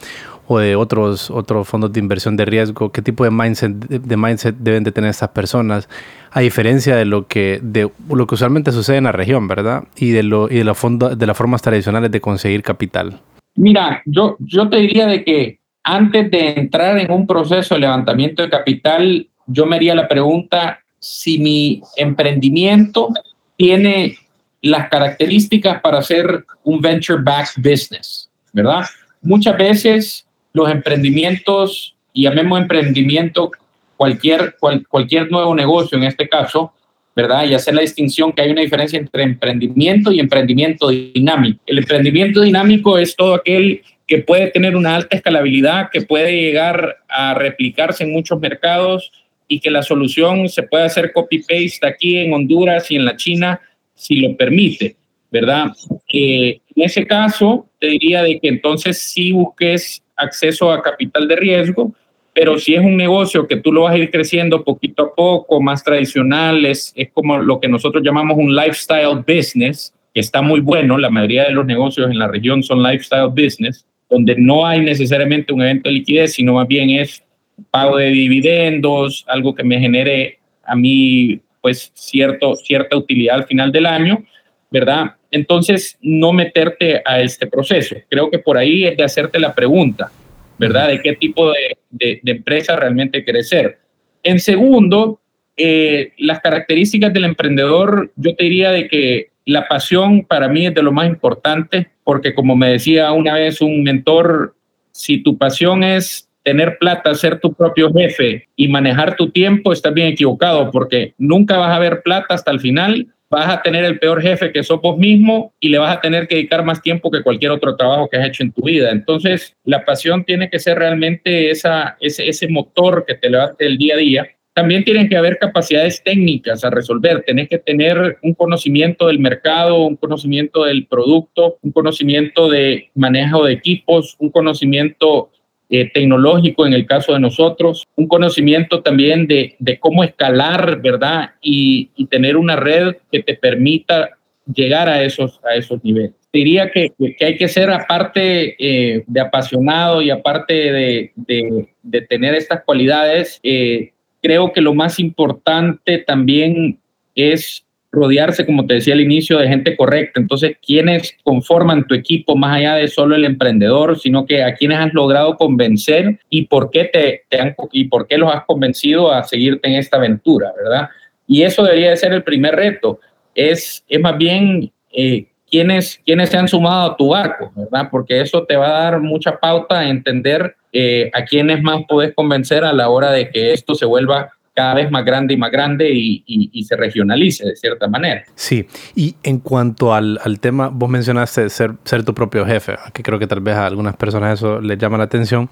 [0.45, 4.57] o de otros, otros fondos de inversión de riesgo, qué tipo de mindset, de mindset
[4.57, 5.87] deben de tener estas personas,
[6.31, 9.85] a diferencia de lo que, de lo que usualmente sucede en la región, ¿verdad?
[9.95, 13.21] Y de, lo, y de, la fondo, de las formas tradicionales de conseguir capital.
[13.55, 18.43] Mira, yo, yo te diría de que antes de entrar en un proceso de levantamiento
[18.43, 23.09] de capital, yo me haría la pregunta si mi emprendimiento
[23.57, 24.17] tiene
[24.61, 28.85] las características para ser un venture-backed business, ¿verdad?
[29.21, 33.51] Muchas veces los emprendimientos, y llamemos emprendimiento
[33.95, 36.73] cualquier, cual, cualquier nuevo negocio en este caso,
[37.15, 37.45] ¿verdad?
[37.45, 41.59] Y hacer la distinción que hay una diferencia entre emprendimiento y emprendimiento dinámico.
[41.65, 46.97] El emprendimiento dinámico es todo aquel que puede tener una alta escalabilidad, que puede llegar
[47.09, 49.11] a replicarse en muchos mercados
[49.47, 53.61] y que la solución se puede hacer copy-paste aquí en Honduras y en la China
[53.95, 54.95] si lo permite,
[55.31, 55.71] ¿verdad?
[56.11, 61.35] Eh, en ese caso, te diría de que entonces sí busques acceso a capital de
[61.35, 61.93] riesgo,
[62.33, 65.59] pero si es un negocio que tú lo vas a ir creciendo poquito a poco,
[65.59, 70.59] más tradicional, es, es como lo que nosotros llamamos un lifestyle business, que está muy
[70.59, 74.81] bueno, la mayoría de los negocios en la región son lifestyle business, donde no hay
[74.81, 77.23] necesariamente un evento de liquidez, sino más bien es
[77.71, 83.71] pago de dividendos, algo que me genere a mí pues cierto, cierta utilidad al final
[83.71, 84.23] del año,
[84.69, 85.15] ¿verdad?
[85.31, 87.95] Entonces, no meterte a este proceso.
[88.09, 90.11] Creo que por ahí es de hacerte la pregunta,
[90.57, 90.87] ¿verdad?
[90.87, 93.79] De qué tipo de, de, de empresa realmente quieres ser.
[94.23, 95.19] En segundo,
[95.55, 100.73] eh, las características del emprendedor, yo te diría de que la pasión para mí es
[100.73, 104.55] de lo más importante, porque como me decía una vez un mentor,
[104.91, 109.93] si tu pasión es tener plata, ser tu propio jefe y manejar tu tiempo, estás
[109.93, 113.99] bien equivocado, porque nunca vas a ver plata hasta el final vas a tener el
[113.99, 117.11] peor jefe que sos vos mismo y le vas a tener que dedicar más tiempo
[117.11, 118.91] que cualquier otro trabajo que has hecho en tu vida.
[118.91, 123.77] Entonces, la pasión tiene que ser realmente esa, ese, ese motor que te levante el
[123.77, 124.27] día a día.
[124.53, 127.23] También tienen que haber capacidades técnicas a resolver.
[127.27, 133.43] Tenés que tener un conocimiento del mercado, un conocimiento del producto, un conocimiento de manejo
[133.43, 135.31] de equipos, un conocimiento
[135.69, 141.31] eh, tecnológico en el caso de nosotros, un conocimiento también de, de cómo escalar, ¿verdad?
[141.41, 144.11] Y, y, tener una red que te permita
[144.53, 146.13] llegar a esos, a esos niveles.
[146.31, 152.35] Diría que, que hay que ser, aparte eh, de apasionado y aparte de, de, tener
[152.35, 156.79] estas cualidades, eh, creo que lo más importante también
[157.15, 160.19] es rodearse, como te decía al inicio, de gente correcta.
[160.19, 164.79] Entonces, ¿quiénes conforman tu equipo más allá de solo el emprendedor, sino que a quienes
[164.79, 169.23] has logrado convencer y por qué, te, te y por qué los has convencido a
[169.23, 170.89] seguirte en esta aventura, ¿verdad?
[171.27, 172.99] Y eso debería de ser el primer reto.
[173.35, 177.87] Es, es más bien eh, quiénes, quiénes se han sumado a tu barco, ¿verdad?
[177.89, 182.13] Porque eso te va a dar mucha pauta a entender eh, a quiénes más puedes
[182.13, 185.51] convencer a la hora de que esto se vuelva cada vez más grande y más
[185.51, 188.23] grande y, se regionalice de cierta manera.
[188.33, 188.65] Sí,
[188.95, 193.19] y en cuanto al, al, tema, vos mencionaste ser, ser tu propio jefe, que creo
[193.19, 195.47] que tal vez a algunas personas eso les llama la atención,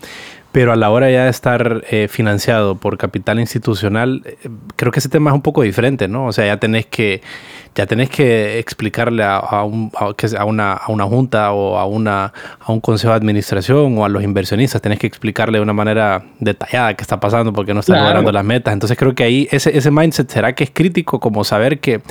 [0.52, 5.00] pero a la hora ya de estar eh, financiado por capital institucional, eh, creo que
[5.00, 6.26] ese tema es un poco diferente, ¿no?
[6.26, 7.22] O sea, ya tenés que,
[7.76, 12.34] ya tenés que explicarle a, a, un, a, una, a una junta o a, una,
[12.60, 16.24] a un consejo de administración o a los inversionistas, tenés que explicarle de una manera
[16.40, 18.08] detallada qué está pasando porque no están claro.
[18.08, 18.74] logrando las metas.
[18.74, 22.02] Entonces creo que ahí ese, ese mindset será que es crítico como saber que,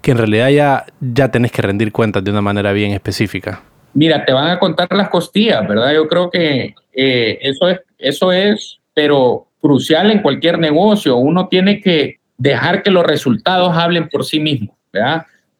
[0.00, 3.62] que en realidad ya, ya tenés que rendir cuentas de una manera bien específica.
[3.94, 5.92] Mira, te van a contar las costillas, ¿verdad?
[5.94, 11.16] Yo creo que eh, eso, es, eso es, pero crucial en cualquier negocio.
[11.16, 14.74] Uno tiene que dejar que los resultados hablen por sí mismos,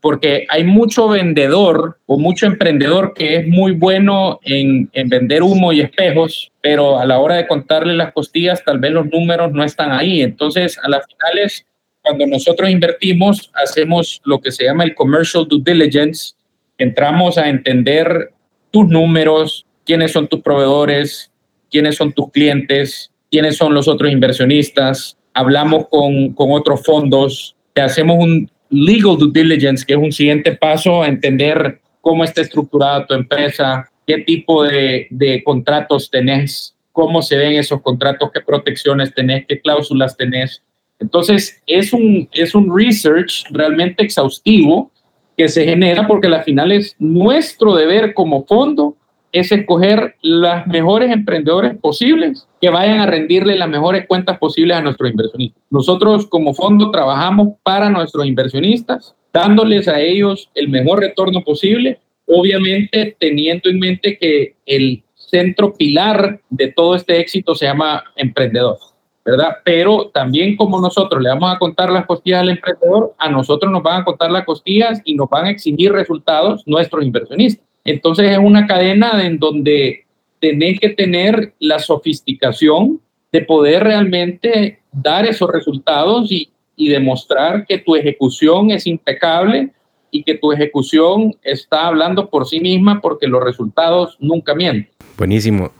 [0.00, 5.72] Porque hay mucho vendedor o mucho emprendedor que es muy bueno en, en, vender humo
[5.72, 9.62] y espejos, pero a la hora de contarle las costillas, tal vez los números no
[9.62, 10.22] están ahí.
[10.22, 11.66] Entonces, a las finales,
[12.02, 16.34] cuando nosotros invertimos, hacemos lo que se llama el commercial due diligence.
[16.78, 18.32] Entramos a entender
[18.72, 21.30] tus números, quiénes son tus proveedores,
[21.70, 27.80] quiénes son tus clientes, quiénes son los otros inversionistas, hablamos con, con otros fondos, te
[27.80, 33.06] hacemos un legal due diligence, que es un siguiente paso a entender cómo está estructurada
[33.06, 39.46] tu empresa, qué tipo de, contratos tenés, cómo se ven esos contratos, qué protecciones tenés,
[39.46, 40.62] qué cláusulas tenés.
[40.98, 44.90] Entonces, es un, es un research realmente exhaustivo
[45.36, 48.96] que se genera porque al final es nuestro deber como fondo
[49.32, 54.80] es escoger las mejores emprendedores posibles que vayan a rendirle las mejores cuentas posibles a
[54.80, 55.60] nuestros inversionistas.
[55.68, 63.16] Nosotros como fondo trabajamos para nuestros inversionistas, dándoles a ellos el mejor retorno posible, obviamente
[63.18, 68.78] teniendo en mente que el centro pilar de todo este éxito se llama emprendedor.
[69.24, 69.56] ¿verdad?
[69.64, 73.82] Pero también como nosotros le vamos a contar las costillas al emprendedor, a nosotros nos
[73.82, 77.64] van a contar las costillas y nos van a exigir resultados nuestros inversionistas.
[77.84, 80.01] Entonces es una cadena en donde
[80.42, 83.00] tenés que tener la sofisticación
[83.30, 89.70] de poder realmente dar esos resultados y, y demostrar que tu ejecución es impecable
[90.10, 94.92] y que tu ejecución está hablando por sí misma porque los resultados nunca mienten.
[95.16, 95.70] Buenísimo.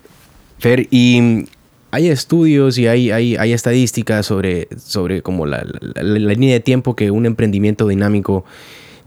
[0.58, 1.44] Fer, y
[1.90, 6.02] hay estudios y hay, hay, hay estadísticas sobre, sobre como la, la,
[6.34, 8.44] línea de tiempo que un emprendimiento dinámico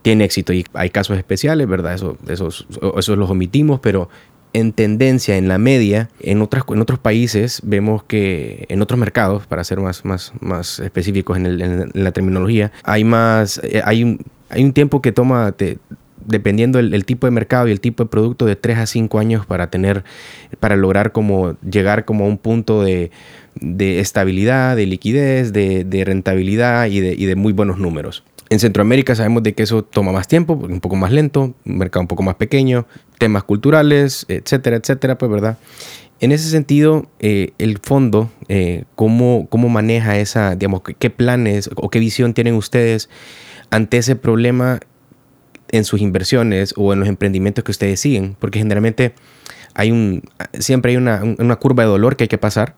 [0.02, 0.52] tiene éxito.
[0.52, 1.94] Y hay casos especiales, ¿verdad?
[1.94, 4.10] Eso, esos, esos los omitimos, pero
[4.56, 9.66] en tendencia, en la media, en, otras, otros países vemos que en otros mercados, para
[9.66, 14.72] ser más, más, más específicos en, la terminología, hay más, eh, hay un, hay un
[14.72, 15.54] tiempo que toma,
[16.26, 19.46] dependiendo el, tipo de mercado y el tipo de producto, de 3 a 5 años
[19.46, 20.06] para tener,
[20.62, 23.12] para lograr como llegar como a un punto de,
[23.56, 28.24] de estabilidad, de liquidez, de, rentabilidad y de, muy buenos números.
[28.50, 32.02] En Centroamérica sabemos de que eso toma más tiempo, un poco más lento, un mercado
[32.02, 32.86] un poco más pequeño,
[33.18, 35.58] temas culturales, etcétera, etcétera, pues verdad.
[36.20, 41.90] En ese sentido, eh, el fondo, eh, ¿cómo, ¿cómo maneja esa, digamos, qué planes o
[41.90, 43.10] qué visión tienen ustedes
[43.72, 44.80] ante ese problema
[45.72, 49.14] en sus inversiones o en los emprendimientos que ustedes siguen, porque generalmente
[49.74, 50.24] hay un,
[50.60, 52.76] siempre hay una, una curva de dolor que hay que pasar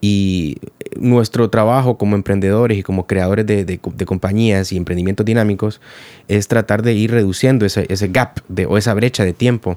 [0.00, 0.58] y
[0.96, 5.80] nuestro trabajo como emprendedores y como creadores de, de, compañías y emprendimientos dinámicos
[6.28, 9.76] es tratar de ir reduciendo ese, ese gap de, o esa brecha de tiempo.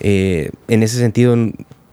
[0.00, 1.36] Eh, en ese sentido,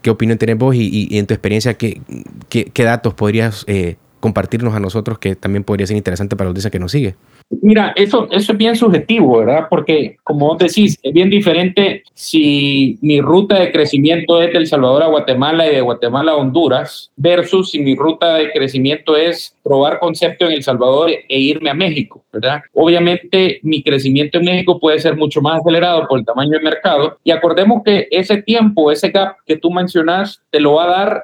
[0.01, 2.01] ¿qué opinión tenés vos y, y en tu experiencia, qué,
[2.49, 6.49] qué, qué datos podrías eh, compartirnos a nosotros que también podría ser interesante para la
[6.49, 7.15] audiencia que nos sigue?
[7.61, 9.67] Mira, eso, eso es bien subjetivo, ¿verdad?
[9.71, 14.67] Porque, como vos decís, es bien diferente si mi ruta de crecimiento es de El
[14.67, 19.57] Salvador a Guatemala y de Guatemala a Honduras, versus si mi ruta de crecimiento es
[19.63, 22.61] probar concepto en El Salvador e irme a México, ¿verdad?
[22.73, 27.17] Obviamente, mi crecimiento en México puede ser mucho más acelerado por el tamaño del mercado.
[27.23, 31.23] Y acordemos que ese tiempo, ese gap que tú mencionas, te lo va a dar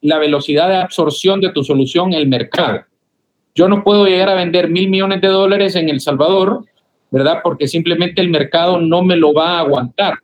[0.00, 2.84] la velocidad de absorción de tu solución en el mercado.
[3.60, 6.64] Yo no puedo llegar a vender mil millones de dólares en El Salvador,
[7.10, 7.40] ¿verdad?
[7.44, 10.14] Porque simplemente el mercado no me lo va a aguantar.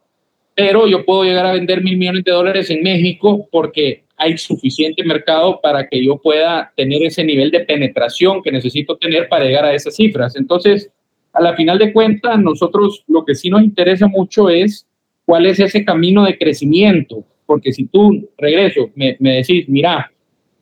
[0.54, 5.04] Pero yo puedo llegar a vender mil millones de dólares en México porque hay suficiente
[5.04, 9.66] mercado para que yo pueda tener ese nivel de penetración que necesito tener para llegar
[9.66, 10.34] a esas cifras.
[10.34, 10.90] Entonces,
[11.34, 14.86] a la final de cuentas, nosotros lo que sí nos interesa mucho es
[15.26, 17.22] cuál es ese camino de crecimiento.
[17.44, 20.10] Porque si tú, regreso, me, me decís, mira,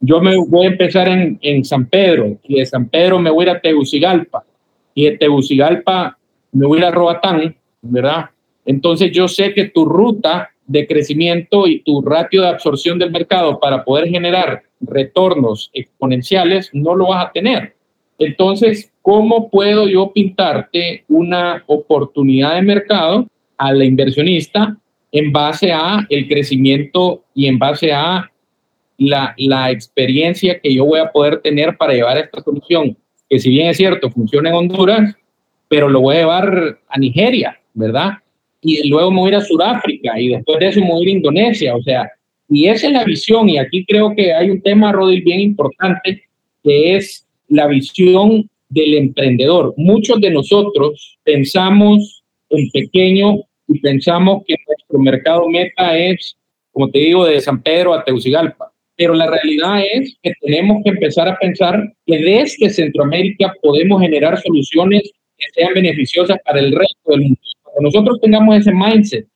[0.07, 3.47] yo me voy a empezar en, en, San Pedro y de San Pedro me voy
[3.47, 4.45] a ir a Tegucigalpa
[4.95, 6.19] y de Tegucigalpa
[6.53, 8.27] me voy a ir a Roatán, ¿verdad?
[8.67, 13.59] Entonces yo sé que tu ruta de crecimiento y tu ratio de absorción del mercado
[13.59, 17.75] para poder generar retornos exponenciales no lo vas a tener.
[18.19, 24.77] Entonces, ¿cómo puedo yo pintarte una oportunidad de mercado al inversionista
[25.13, 28.31] en base a el crecimiento y en base a
[28.99, 32.97] la, la experiencia que yo voy a poder tener para llevar esta solución,
[33.29, 35.15] que si bien es cierto, funciona en Honduras,
[35.69, 38.13] pero lo voy a llevar a Nigeria, ¿verdad?
[38.61, 41.03] Y luego me voy a ir a Sudáfrica y después de eso me voy a
[41.03, 42.11] ir a Indonesia, o sea,
[42.49, 46.23] y esa es la visión y aquí creo que hay un tema, Rodil, bien importante,
[46.63, 49.75] que es la visión del emprendedor.
[49.77, 56.37] Muchos de nosotros pensamos en pequeño y pensamos que nuestro mercado meta es,
[56.71, 60.91] como te digo, de San Pedro a Teucigalpa pero la realidad es que tenemos que
[60.91, 65.03] empezar a pensar que desde Centroamérica podemos generar soluciones
[65.37, 67.41] que sean beneficiosas para el resto del mundo.
[67.63, 69.27] Cuando nosotros tengamos ese mindset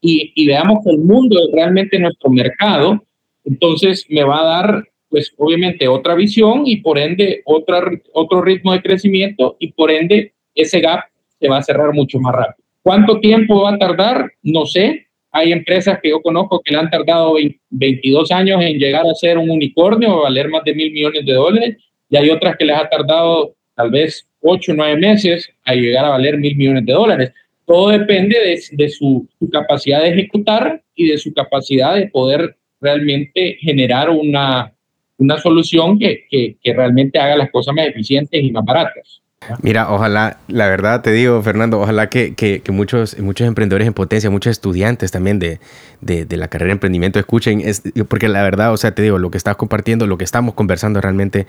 [0.00, 3.02] y, y veamos que el mundo es realmente nuestro mercado,
[3.44, 7.80] entonces me va a dar, pues obviamente, otra visión y por ende otra,
[8.12, 11.04] otro ritmo de crecimiento y por ende ese gap
[11.40, 12.66] se va a cerrar mucho más rápido.
[12.82, 14.32] ¿Cuánto tiempo va a tardar?
[14.42, 15.05] No sé,
[15.36, 17.34] hay empresas que yo conozco que le han tardado
[17.68, 21.34] 22 años en llegar a ser un unicornio o valer más de mil millones de
[21.34, 21.76] dólares
[22.08, 26.06] y hay otras que les ha tardado tal vez 8 o 9 meses a llegar
[26.06, 27.32] a valer mil millones de dólares.
[27.66, 28.38] Todo depende
[28.70, 34.72] de, su, capacidad de ejecutar y de su capacidad de poder realmente generar una,
[35.18, 39.20] una solución que, que, que realmente haga las cosas más eficientes y más baratas.
[39.62, 44.30] Mira, ojalá, la verdad te digo, Fernando, ojalá que, que, muchos, muchos emprendedores en potencia,
[44.30, 45.60] muchos estudiantes también de,
[46.00, 49.30] de, la carrera de emprendimiento escuchen, es, porque la verdad, o sea, te digo, lo
[49.30, 51.46] que estás compartiendo, lo que estamos conversando realmente,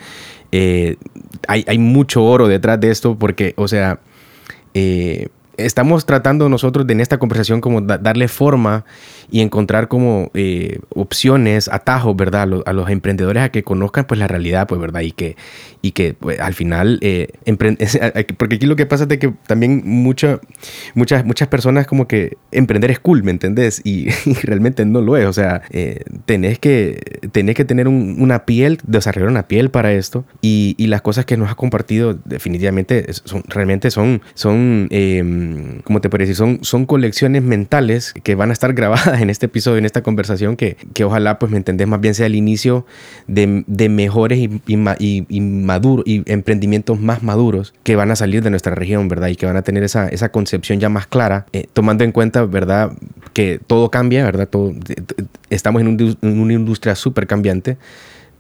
[0.52, 0.98] eh,
[1.48, 4.00] hay, hay, mucho oro detrás de esto, porque, o sea,
[4.74, 8.86] eh, estamos tratando nosotros de en esta conversación como darle forma
[9.30, 12.50] y encontrar como eh, opciones, atajos, ¿verdad?
[12.66, 15.02] A, los emprendedores a que conozcan pues la realidad, pues, ¿verdad?
[15.02, 15.36] Y que,
[15.82, 17.28] y que pues, al final, eh,
[18.38, 20.40] porque aquí lo que pasa es que también muchas
[20.96, 23.82] muchas personas como que emprender es cool, ¿me entendés?
[23.88, 24.10] Y,
[24.44, 29.30] realmente no lo es, o sea, eh, tenés, que, tenés que tener una piel, desarrollar
[29.30, 33.90] una piel para esto y, y, las cosas que nos has compartido definitivamente son, realmente
[33.90, 34.88] son, son
[35.48, 36.36] em, como te parece?
[36.36, 40.56] Son, son colecciones mentales que van a estar grabadas en este episodio, en esta conversación,
[40.56, 42.86] que, que ojalá, pues me entendés, más bien sea el inicio
[43.28, 48.44] de, de mejores y, y, y, maduro, y emprendimientos más maduros que van a salir
[48.44, 49.30] de nuestra región, ¿verdad?
[49.30, 52.46] Y que van a tener esa, esa concepción ya más clara, eh, tomando en cuenta,
[52.46, 52.92] ¿verdad?
[53.34, 54.48] Que todo cambia, ¿verdad?
[54.48, 54.74] Todo,
[55.50, 57.78] estamos en, en una industria súper cambiante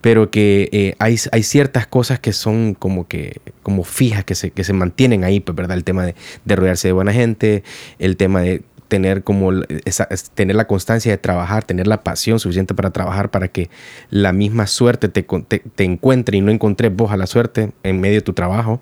[0.07, 4.51] pero que eh, hay, hay, ciertas cosas que son como que como fijas, que se,
[4.51, 5.75] que se mantienen ahí, pues, ¿verdad?
[5.75, 7.61] El tema de, de rodearse de buena gente,
[7.99, 9.51] el tema de tener como
[9.85, 13.69] esa, tener la constancia de trabajar, tener la pasión suficiente para trabajar para que
[14.09, 18.15] la misma suerte te, te, encuentre y no encontré vos a la suerte en medio
[18.15, 18.81] de tu trabajo,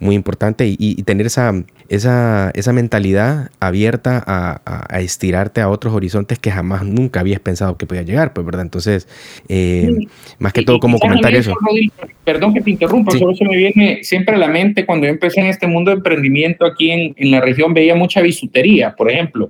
[0.00, 1.52] muy importante, y, tener esa,
[1.88, 7.76] esa, esa mentalidad abierta a, a, estirarte a otros horizontes que jamás nunca habías pensado
[7.76, 8.62] que podía llegar, pues, ¿verdad?
[8.62, 9.08] Entonces,
[9.48, 9.90] eh,
[10.38, 11.54] más que todo como comentario eso.
[12.24, 15.40] Perdón que te interrumpa, solo se me viene siempre a la mente cuando yo empecé
[15.40, 19.43] en este mundo de emprendimiento aquí en, en la región, veía mucha bisutería, por ejemplo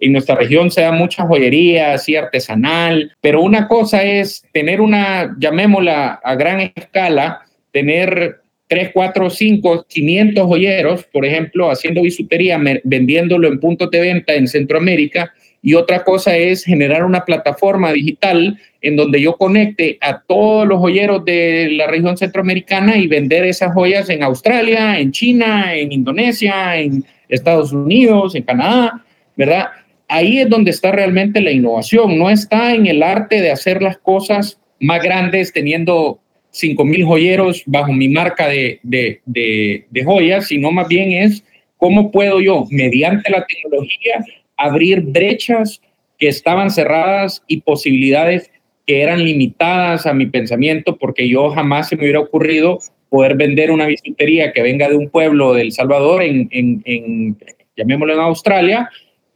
[0.00, 5.36] en nuestra región se da mucha joyería, así artesanal, pero una cosa es tener una,
[5.38, 8.40] llamémosla a gran escala, tener
[8.70, 14.46] 3, 4, 5, 500 joyeros, por ejemplo, haciendo bisutería, vendiéndolo en puntos de venta en
[14.46, 15.34] Centroamérica.
[15.60, 20.78] Y otra cosa es generar una plataforma digital en donde yo conecte a todos los
[20.78, 26.78] joyeros de la región centroamericana y vender esas joyas en Australia, en China, en Indonesia,
[26.78, 29.04] en Estados Unidos, en Canadá.
[29.40, 29.68] ¿Verdad?
[30.06, 33.96] Ahí es donde está realmente la innovación, no está en el arte de hacer las
[33.96, 36.20] cosas más grandes teniendo
[36.52, 41.42] 5.000 joyeros bajo mi marca de, de, de, joyas, sino más bien es
[41.78, 44.22] cómo puedo yo, mediante la tecnología,
[44.58, 45.80] abrir brechas
[46.18, 48.50] que estaban cerradas y posibilidades
[48.86, 52.78] que eran limitadas a mi pensamiento, porque yo jamás se me hubiera ocurrido
[53.08, 57.36] poder vender una bisutería que venga de un pueblo del Salvador en, en, en
[57.80, 58.90] llamémoslo en Australia,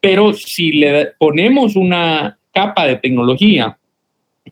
[0.04, 3.78] pero si le ponemos una capa de tecnología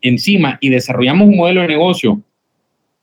[0.01, 2.23] encima y desarrollamos un modelo de negocio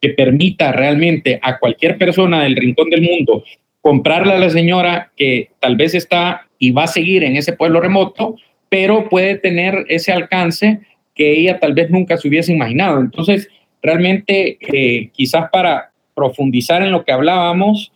[0.01, 3.43] que permita realmente a cualquier persona del rincón del mundo
[3.81, 7.81] comprarle a la señora que tal vez está y va a seguir en ese pueblo
[7.81, 8.35] remoto,
[8.67, 10.79] pero puede tener ese alcance
[11.13, 12.99] que ella tal vez nunca se hubiese imaginado.
[12.99, 13.47] Entonces,
[13.83, 17.91] realmente, eh, quizás para profundizar en lo que hablábamos,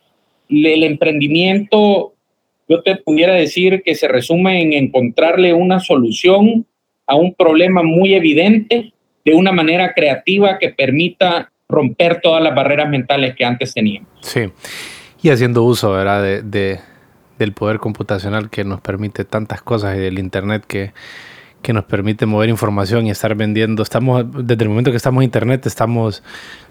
[0.47, 2.12] el emprendimiento
[2.67, 6.65] yo te pudiera decir que se resume en encontrarle una solución
[7.07, 8.93] a un problema muy evidente
[9.25, 14.09] de una manera creativa que permita romper todas las barreras mentales que antes teníamos.
[14.21, 14.49] Sí,
[15.21, 16.43] y haciendo uso ¿verdad?
[16.43, 16.79] De,
[17.39, 20.93] del poder computacional que nos permite tantas cosas y del Internet que
[21.63, 23.81] que nos permite mover información y estar vendiendo.
[23.81, 26.21] Estamos, desde el momento que estamos en Internet, estamos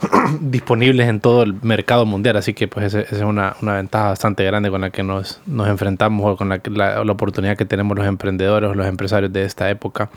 [0.40, 4.44] disponibles en todo el mercado mundial, así que pues esa es una, una, ventaja bastante
[4.44, 7.96] grande con la que nos, nos enfrentamos o con la, la, la, oportunidad que tenemos
[7.96, 10.10] los emprendedores o los empresarios de esta época.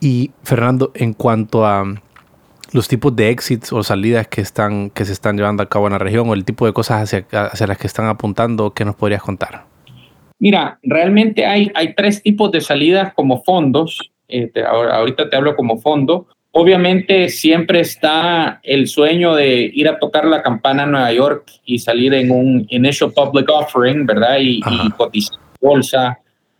[0.00, 1.84] Y Fernando, en cuanto a
[2.72, 5.92] los tipos de exits o salidas que, están, que se están llevando a cabo en
[5.92, 8.96] la región o el tipo de cosas hacia, hacia las que están apuntando, ¿qué nos
[8.96, 9.71] podrías contar?
[10.42, 14.10] Mira, realmente hay, hay tres tipos de salidas como fondos.
[14.26, 16.26] Eh, ahorita te hablo como fondo.
[16.50, 21.78] Obviamente siempre está el sueño de ir a tocar la campana en Nueva York y
[21.78, 24.38] salir en un initial public offering, ¿verdad?
[24.40, 26.18] Y, y cotizar bolsa.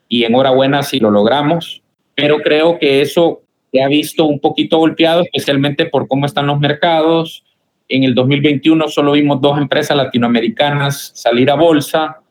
[0.08, 1.82] Y enhorabuena si lo logramos.
[2.14, 3.40] Pero creo que eso
[3.72, 7.42] se ha visto un poquito golpeado, especialmente por cómo están los mercados.
[7.88, 12.21] En el 2021 solo vimos dos empresas latinoamericanas salir a bolsa.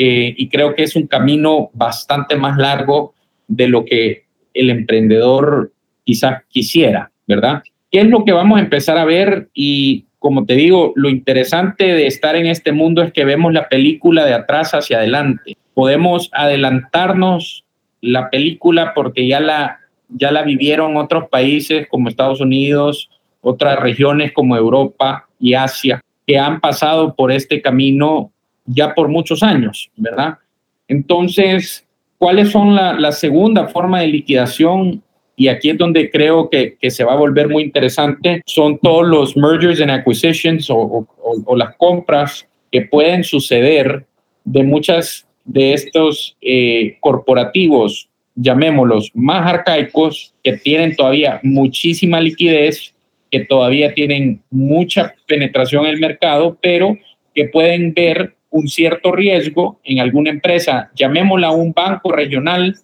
[0.00, 3.14] Eh, y creo que es un camino bastante más largo
[3.48, 5.72] de lo que el emprendedor
[6.04, 7.64] quizás quisiera, ¿verdad?
[7.90, 9.48] ¿Qué es lo que vamos a empezar a ver?
[9.54, 13.68] Y como te digo, lo interesante de estar en este mundo es que vemos la
[13.68, 15.56] película de atrás hacia adelante.
[15.74, 17.64] Podemos adelantarnos
[18.00, 19.80] la película porque ya la,
[20.10, 26.38] ya la vivieron otros países como Estados Unidos, otras regiones como Europa y Asia, que
[26.38, 28.30] han pasado por este camino
[28.68, 30.38] ya por muchos años, ¿verdad?
[30.86, 31.86] Entonces,
[32.18, 35.02] ¿cuáles son la, la segunda forma de liquidación?
[35.36, 38.42] Y aquí es donde creo que, que, se va a volver muy interesante.
[38.46, 41.06] Son todos los mergers and acquisitions o, o,
[41.44, 44.04] o las compras que pueden suceder
[44.44, 52.94] de muchas de estos eh, corporativos, llamémoslos más arcaicos, que tienen todavía muchísima liquidez,
[53.30, 56.96] que todavía tienen mucha penetración en el mercado, pero
[57.34, 62.76] que pueden ver un cierto riesgo en alguna empresa, llamémosla un banco regional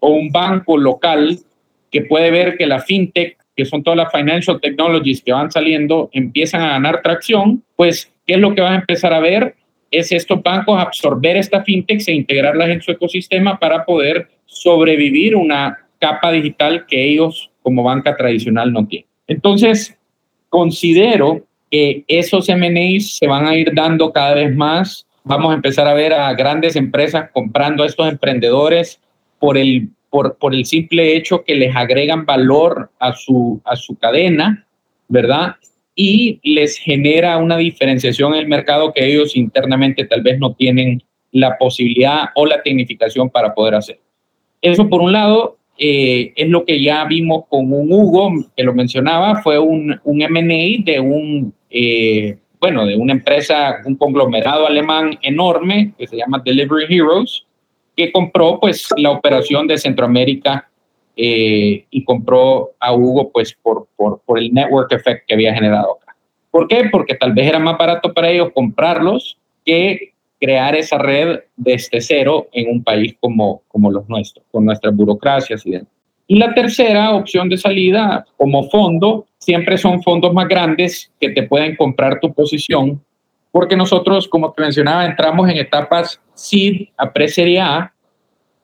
[0.00, 1.38] o un banco local,
[1.90, 6.08] que puede ver que la fintech, que son todas las financial technologies que van saliendo,
[6.12, 9.54] empiezan a ganar tracción, pues, ¿qué es lo que van a empezar a ver?
[9.90, 15.78] Es estos bancos absorber esta fintech e integrarlas en su ecosistema para poder sobrevivir una
[15.98, 19.08] capa digital que ellos como banca tradicional no tienen.
[19.26, 19.96] Entonces,
[20.48, 25.86] considero que esos M&As se van a ir dando cada vez más vamos a empezar
[25.86, 29.00] a ver a grandes empresas comprando a estos emprendedores
[29.38, 33.96] por el, por, por el simple hecho que les agregan valor a su, a su
[33.96, 34.66] cadena,
[35.08, 35.56] ¿verdad?
[35.94, 41.02] Y les genera una diferenciación en el mercado que ellos internamente tal vez no tienen
[41.32, 44.00] la posibilidad o la tecnificación para poder hacer.
[44.60, 48.74] Eso por un lado eh, es lo que ya vimos con un Hugo, que lo
[48.74, 55.18] mencionaba, fue un, un M&A de un eh, bueno, de una empresa, un conglomerado alemán
[55.20, 57.44] enorme que se llama Delivery Heroes,
[57.96, 60.70] que compró pues la operación de Centroamérica
[61.16, 65.96] eh, y compró a Hugo pues por, por, por el network effect que había generado
[65.96, 66.14] acá.
[66.52, 66.88] ¿Por qué?
[66.88, 72.46] Porque tal vez era más barato para ellos comprarlos que crear esa red desde cero
[72.52, 75.91] en un país como, como los nuestros, con nuestras burocracias y demás.
[76.26, 81.42] Y la tercera opción de salida como fondo siempre son fondos más grandes que te
[81.42, 83.02] pueden comprar tu posición,
[83.50, 87.92] porque nosotros, como te mencionaba, entramos en etapas seed a pre-serie A.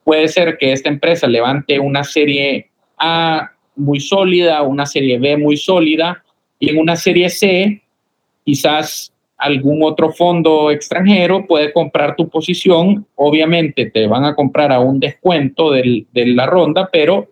[0.03, 5.57] Puede ser que esta empresa levante una serie A muy sólida, una serie B muy
[5.57, 6.23] sólida,
[6.59, 7.81] y en una serie C,
[8.43, 13.05] quizás algún otro fondo extranjero puede comprar tu posición.
[13.15, 17.29] Obviamente te van a comprar a un descuento del, de la ronda, pero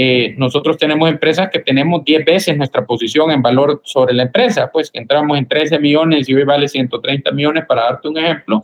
[0.00, 4.70] eh, nosotros tenemos empresas que tenemos 10 veces nuestra posición en valor sobre la empresa,
[4.72, 8.62] pues que entramos en 13 millones y hoy vale 130 millones, para darte un ejemplo,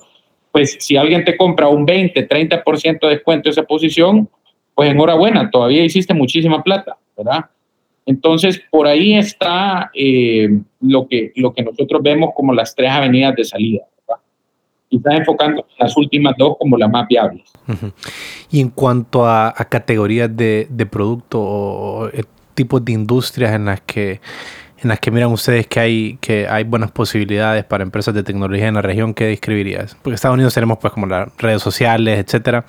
[0.53, 4.29] pues si alguien te compra un 20, 30% de descuento de esa posición,
[4.77, 7.47] pues enhorabuena, todavía hiciste muchísima plata, ¿verdad?
[8.07, 10.49] Entonces, por ahí está eh,
[10.81, 13.85] lo, que, lo que nosotros vemos como las tres avenidas de salida
[14.95, 17.43] quizás enfocando las últimas dos como las más viables.
[18.51, 22.23] Y en cuanto a, categorías de, de producto o eh,
[22.55, 24.21] tipos de industrias en las que
[24.83, 28.69] en las que miran ustedes que hay que hay buenas posibilidades para empresas de tecnología
[28.69, 29.97] en la región, ¿qué describirías?
[30.03, 32.67] Porque Estados Unidos tenemos pues como las redes sociales, etcétera.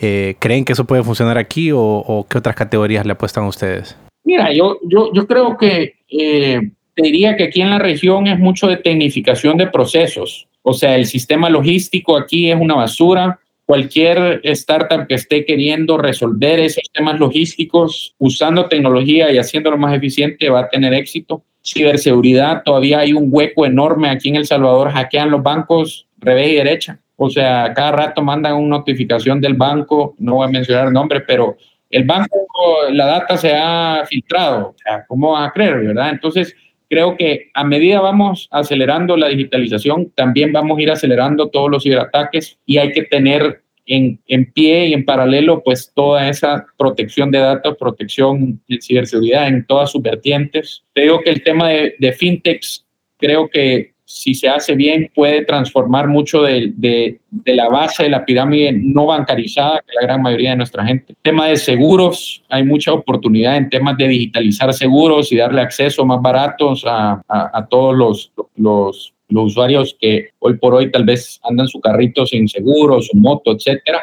[0.00, 3.96] Eh, ¿Creen que eso puede funcionar aquí o, qué otras categorías le apuestan a ustedes?
[4.24, 6.60] Mira, yo, yo, yo creo que eh,
[6.94, 10.47] te diría que aquí en la región es mucho de tecnificación de procesos.
[10.68, 13.40] O sea, el sistema logístico aquí es una basura.
[13.64, 20.50] Cualquier startup que esté queriendo resolver esos temas logísticos usando tecnología y haciéndolo más eficiente
[20.50, 21.42] va a tener éxito.
[21.64, 26.56] Ciberseguridad, todavía hay un hueco enorme aquí en El Salvador, hackean los bancos revés y
[26.56, 26.98] derecha.
[27.16, 31.20] O sea, cada rato mandan una notificación del banco, no voy a mencionar el nombre,
[31.22, 31.56] pero
[31.88, 32.46] el banco,
[32.90, 34.68] la data se ha filtrado.
[34.68, 34.74] O
[35.08, 36.10] ¿cómo van a creer, verdad?
[36.10, 36.54] Entonces,
[36.88, 41.82] creo que a medida vamos acelerando la digitalización, también vamos a ir acelerando todos los
[41.82, 47.30] ciberataques y hay que tener en, en pie y en paralelo pues toda esa protección
[47.30, 50.84] de datos, protección de ciberseguridad en todas sus vertientes.
[50.94, 52.84] Creo que el tema de, de fintechs,
[53.18, 58.72] creo que si se hace bien, puede transformar mucho de, la base de la pirámide
[58.72, 61.14] no bancarizada, que la gran mayoría de nuestra gente.
[61.20, 66.22] Tema de seguros, hay mucha oportunidad en temas de digitalizar seguros y darle acceso más
[66.22, 67.22] baratos a,
[67.68, 73.14] todos los, usuarios que hoy por hoy tal vez andan su carrito sin seguro, su
[73.14, 74.00] moto, etcétera.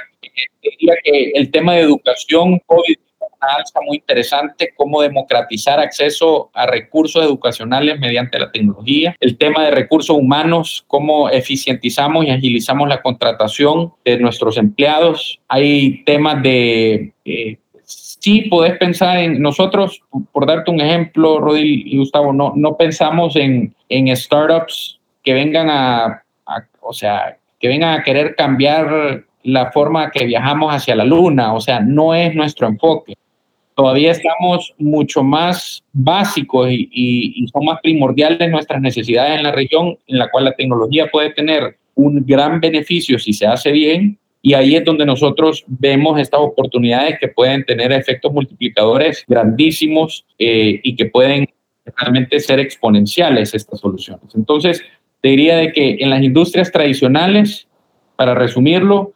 [0.62, 2.96] Diría que el tema de educación, COVID
[3.40, 9.72] alza muy interesante, cómo democratizar acceso a recursos educacionales mediante la tecnología, el tema de
[9.72, 17.14] recursos humanos, cómo eficientizamos y agilizamos la contratación de nuestros empleados, hay temas de...
[17.26, 22.76] Eh, sí podés pensar en nosotros, por darte un ejemplo, Rodil y Gustavo, no, no
[22.76, 26.24] pensamos en, en startups que vengan a,
[26.82, 31.62] o sea, que vengan a querer cambiar la forma que viajamos hacia la luna, o
[31.62, 33.16] sea, no es nuestro enfoque.
[33.76, 39.98] Todavía estamos mucho más básicos y, y son más primordiales nuestras necesidades en la región
[40.08, 44.54] en la cual la tecnología puede tener un gran beneficio si se hace bien y
[44.54, 50.96] ahí es donde nosotros vemos estas oportunidades que pueden tener efectos multiplicadores grandísimos eh, y
[50.96, 51.50] que pueden
[51.98, 54.36] realmente ser exponenciales estas soluciones.
[54.36, 54.84] Entonces,
[55.22, 57.68] te diría de que en las industrias tradicionales,
[58.16, 59.14] para resumirlo,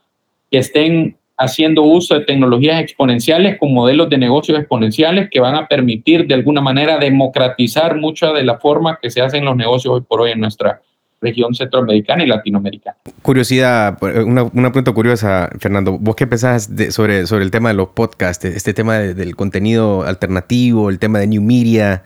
[0.49, 5.67] que estén haciendo uso de tecnologías exponenciales con modelos de negocios exponenciales que van a
[5.67, 10.01] permitir de alguna manera democratizar mucha de la forma que se hacen los negocios hoy
[10.01, 10.81] por hoy en nuestra
[11.21, 12.97] región centroamericana y latinoamericana.
[13.21, 15.97] Curiosidad, una, una pregunta curiosa, Fernando.
[15.97, 20.89] ¿Vos qué pensás sobre, sobre el tema de los podcasts, este tema del contenido alternativo,
[20.89, 22.03] el tema de New Media?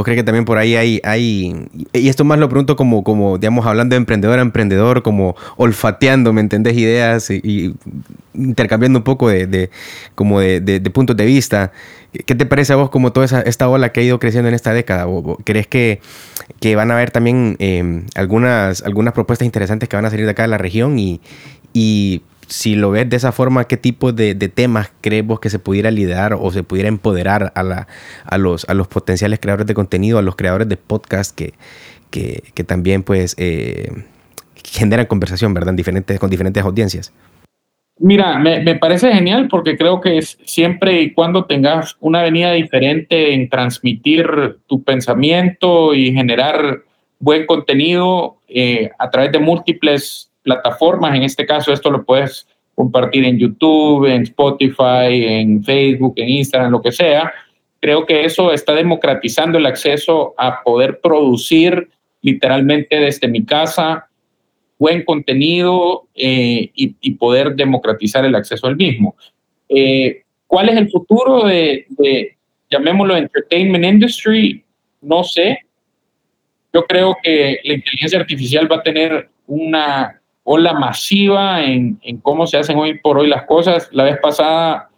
[0.00, 3.36] ¿Vos crees que también por ahí hay, hay, y esto más lo pregunto como, como
[3.36, 6.74] digamos, hablando de emprendedor a emprendedor, como olfateando, ¿me entendés?
[6.74, 7.74] Ideas y,
[8.32, 9.68] intercambiando un poco de, de
[10.14, 11.72] como de, puntos de vista.
[12.24, 14.54] ¿Qué te parece a vos como toda esa, esta ola que ha ido creciendo en
[14.54, 15.04] esta década?
[15.44, 16.00] ¿Crees que,
[16.60, 20.30] que van a haber también eh, algunas, algunas propuestas interesantes que van a salir de
[20.30, 21.20] acá de la región y
[22.50, 25.90] si lo ves de esa forma, ¿qué tipo de, temas crees vos que se pudiera
[25.92, 27.86] liderar o se pudiera empoderar a, la,
[28.24, 31.52] a, los, a los potenciales creadores de contenido, a los creadores de podcast que,
[32.10, 33.88] que, también pues eh,
[34.64, 35.74] generan conversación, ¿verdad?
[35.74, 37.12] diferentes, con diferentes audiencias.
[38.00, 43.32] Mira, me, parece genial porque creo que es siempre y cuando tengas una avenida diferente
[43.32, 44.26] en transmitir
[44.66, 46.80] tu pensamiento y generar
[47.20, 51.14] buen contenido eh, a través de múltiples plataformas.
[51.14, 56.72] En este caso, esto lo puedes compartir en YouTube, en Spotify, en Facebook, en Instagram,
[56.72, 57.32] lo que sea.
[57.80, 61.88] Creo que eso está democratizando el acceso a poder producir
[62.22, 64.06] literalmente desde mi casa
[64.78, 69.14] buen contenido eh, y, poder democratizar el acceso al mismo.
[69.68, 72.36] Eh, ¿Cuál es el futuro de, de,
[72.70, 74.64] llamémoslo, entertainment industry?
[75.02, 75.58] No sé.
[76.72, 80.19] Yo creo que la inteligencia artificial va a tener una
[80.52, 83.88] ola masiva en, cómo se hacen hoy por hoy las cosas.
[83.92, 84.90] La vez pasada,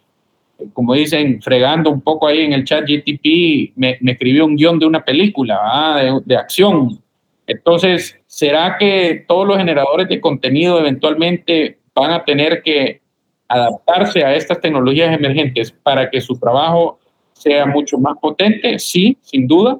[0.73, 4.87] como dicen, fregando un poco ahí en el chat GTP, me, escribió un guion de
[4.87, 6.99] una película de, acción.
[7.45, 13.01] Entonces, ¿será que todos los generadores de contenido eventualmente van a tener que
[13.47, 16.97] adaptarse a estas tecnologías emergentes para que su trabajo
[17.33, 18.79] sea mucho más potente?
[18.79, 19.77] Sí, sin duda.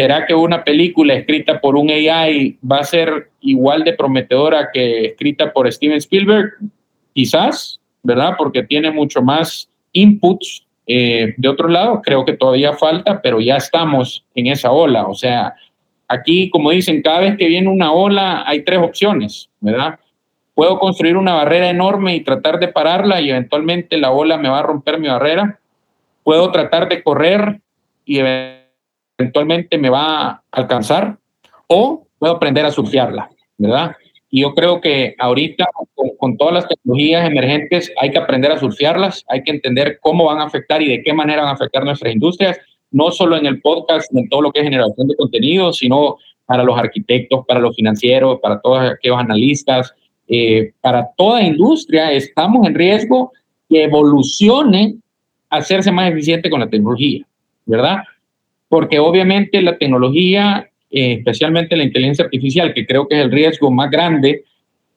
[0.00, 5.04] ¿Será que una película escrita por un AI va a ser igual de prometedora que
[5.04, 6.52] escrita por Steven Spielberg?
[7.12, 8.32] Quizás, ¿verdad?
[8.38, 10.66] Porque tiene mucho más inputs.
[10.86, 15.06] Eh, de otro lado, creo que todavía falta, pero ya estamos en esa ola.
[15.06, 15.54] O sea,
[16.08, 19.98] aquí, como dicen, cada vez que viene una ola hay tres opciones, ¿verdad?
[20.54, 24.60] Puedo construir una barrera enorme y tratar de pararla y eventualmente la ola me va
[24.60, 25.60] a romper mi barrera.
[26.24, 27.60] Puedo tratar de correr
[28.06, 28.59] y eventualmente
[29.20, 31.18] eventualmente me va a alcanzar
[31.66, 33.92] o puedo aprender a surfearla, ¿verdad?
[34.30, 35.66] Y yo creo que ahorita
[36.18, 40.38] con, todas las tecnologías emergentes hay que aprender a surfearlas, hay que entender cómo van
[40.38, 42.58] a afectar y de qué manera van a afectar nuestras industrias,
[42.92, 46.16] no solo en el podcast, en todo lo que es generación de contenido, sino
[46.46, 49.94] para los arquitectos, para los financieros, para todos aquellos analistas,
[50.28, 53.32] eh, para toda industria estamos en riesgo
[53.68, 54.96] que evolucione
[55.48, 57.24] a hacerse más eficiente con la tecnología,
[57.66, 57.98] ¿verdad?
[58.70, 63.68] Porque obviamente la tecnología, eh, especialmente la inteligencia artificial, que creo que es el riesgo
[63.72, 64.44] más grande,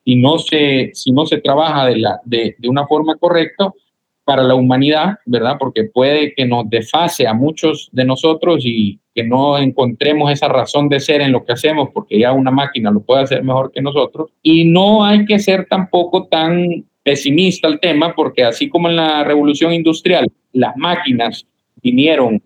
[0.04, 3.72] y no se, si no se trabaja de, la, de, de una forma correcta
[4.22, 5.56] para la humanidad, ¿verdad?
[5.58, 10.88] Porque puede que nos desfase a muchos de nosotros y que no encontremos esa razón
[10.88, 13.82] de ser en lo que hacemos, porque ya una máquina lo puede hacer mejor que
[13.82, 14.30] nosotros.
[14.40, 19.24] Y no hay que ser tampoco tan pesimista al tema, porque así como en la
[19.24, 21.44] revolución industrial, las máquinas
[21.82, 22.40] vinieron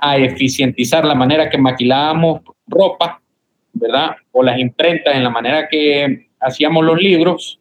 [0.00, 3.20] a eficientizar la manera que maquilábamos ropa,
[3.72, 4.16] ¿verdad?
[4.30, 7.60] O las imprentas en la manera que hacíamos los libros,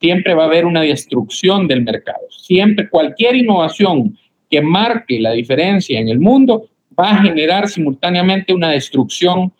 [0.00, 2.26] siempre va a haber una destrucción del mercado.
[2.30, 4.16] Siempre cualquier innovación
[4.48, 6.68] que marque la diferencia en el mundo
[6.98, 9.52] va a generar simultáneamente una destrucción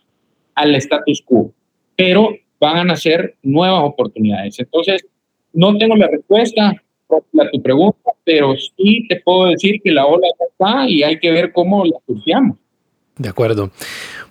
[0.54, 1.52] al status quo,
[1.96, 4.58] pero van a nacer nuevas oportunidades.
[4.58, 5.06] Entonces,
[5.52, 6.74] no tengo la respuesta,
[7.16, 11.30] a tu pregunta, pero sí te puedo decir que la ola está y hay que
[11.30, 12.56] ver cómo la surfeamos.
[13.20, 13.70] De acuerdo.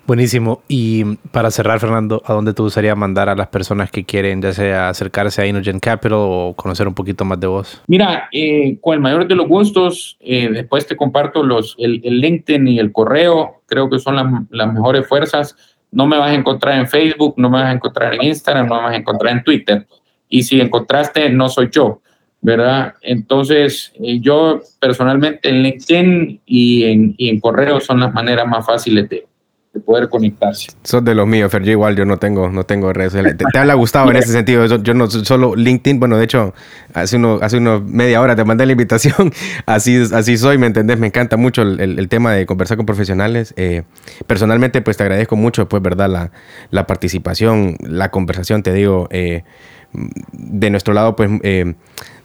[0.04, 0.62] Buenísimo.
[0.66, 4.52] Y para cerrar, Fernando, ¿a dónde te gustaría mandar a las personas que quieren ya
[4.52, 7.80] sea acercarse a Inogen Capital o conocer un poquito más de vos?
[7.86, 12.66] Mira, eh, con el mayor de los gustos, eh, después te comparto los, el, LinkedIn
[12.66, 15.54] y el correo, creo que son las, las mejores fuerzas.
[15.92, 18.74] No me vas a encontrar en Facebook, no me vas a encontrar en Instagram, no
[18.74, 19.86] me vas a encontrar en Twitter.
[20.28, 22.00] Y si encontraste, no soy yo.
[22.42, 22.94] ¿Verdad?
[23.02, 28.64] Entonces, eh, yo personalmente en LinkedIn y en, y en correo son las maneras más
[28.64, 29.26] fáciles de,
[29.72, 30.68] de poder conectarse.
[30.82, 31.62] Sos de los míos, Fer.
[31.62, 33.36] Yo igual, yo no tengo, no tengo redes sociales.
[33.36, 34.66] ¿Te, ha gustado en ese sentido?
[34.66, 36.54] Yo, no solo LinkedIn, bueno, de hecho,
[36.92, 39.32] hace uno, hace unos media hora te mandé la invitación.
[39.66, 40.98] Así, así soy, ¿me entendés?
[40.98, 43.54] Me encanta mucho el, el, tema de conversar con profesionales.
[43.56, 43.82] Eh,
[44.26, 46.08] personalmente, pues te agradezco mucho, pues, ¿verdad?
[46.08, 46.32] La,
[46.70, 49.08] la participación, la conversación, te digo.
[49.10, 49.44] Eh,
[49.92, 51.74] de nuestro lado, pues eh,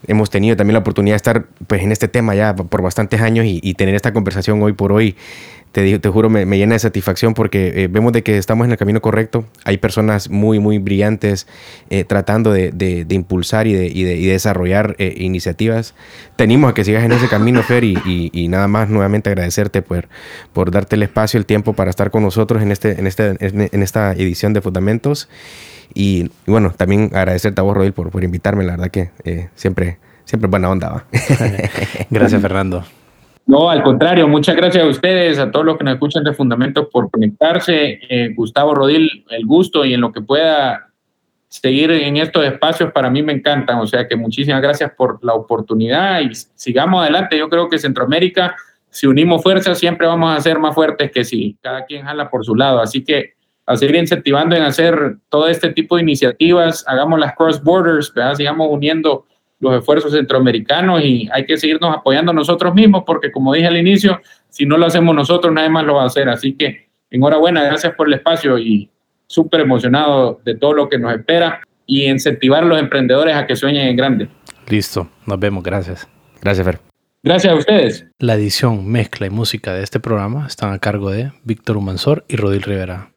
[0.06, 3.44] hemos tenido también la oportunidad de estar pues, en este tema ya por bastantes años
[3.46, 5.16] y, tener esta conversación hoy por hoy.
[5.72, 8.78] Te, te juro, me, llena de satisfacción porque eh, vemos de que estamos en el
[8.78, 9.44] camino correcto.
[9.64, 11.46] Hay personas muy, muy brillantes
[11.90, 15.94] eh, tratando de, impulsar y de, desarrollar iniciativas.
[16.36, 20.08] Tenemos que sigas en ese camino, Fer, y, nada más nuevamente agradecerte por,
[20.54, 23.82] por darte el espacio, el tiempo para estar con nosotros en, este, en, este, en
[23.82, 25.28] esta edición de Fundamentos.
[25.94, 28.64] Y, bueno, también agradecerte a vos, Rodil, por, por invitarme.
[28.64, 30.88] La verdad que eh, siempre, siempre buena onda.
[30.90, 31.04] ¿va?
[32.10, 32.84] gracias, Fernando.
[33.46, 36.88] No, al contrario, muchas gracias a ustedes, a todos los que nos escuchan de Fundamentos
[36.90, 38.00] por conectarse.
[38.08, 40.88] Eh, Gustavo Rodil, el gusto y en lo que pueda
[41.48, 43.78] seguir en estos espacios para mí me encantan.
[43.78, 47.38] O sea que muchísimas gracias por la oportunidad y sigamos adelante.
[47.38, 48.56] Yo creo que Centroamérica,
[48.90, 52.44] si unimos fuerzas, siempre vamos a ser más fuertes que si cada quien jala por
[52.44, 52.80] su lado.
[52.80, 53.35] Así que
[53.66, 58.68] a seguir incentivando en hacer todo este tipo de iniciativas, hagamos las cross borders, sigamos
[58.70, 59.26] uniendo
[59.58, 64.20] los esfuerzos centroamericanos y hay que seguirnos apoyando nosotros mismos porque como dije al inicio,
[64.48, 66.28] si no lo hacemos nosotros, nadie más lo va a hacer.
[66.28, 68.88] Así que enhorabuena, gracias por el espacio y
[69.26, 73.56] súper emocionado de todo lo que nos espera y incentivar a los emprendedores a que
[73.56, 74.28] sueñen en grande.
[74.68, 76.08] Listo, nos vemos, gracias.
[76.40, 76.80] Gracias, Fer.
[77.22, 78.06] Gracias a ustedes.
[78.18, 82.36] La edición, mezcla y música de este programa están a cargo de Víctor Humansor y
[82.36, 83.10] Rodil Rivera.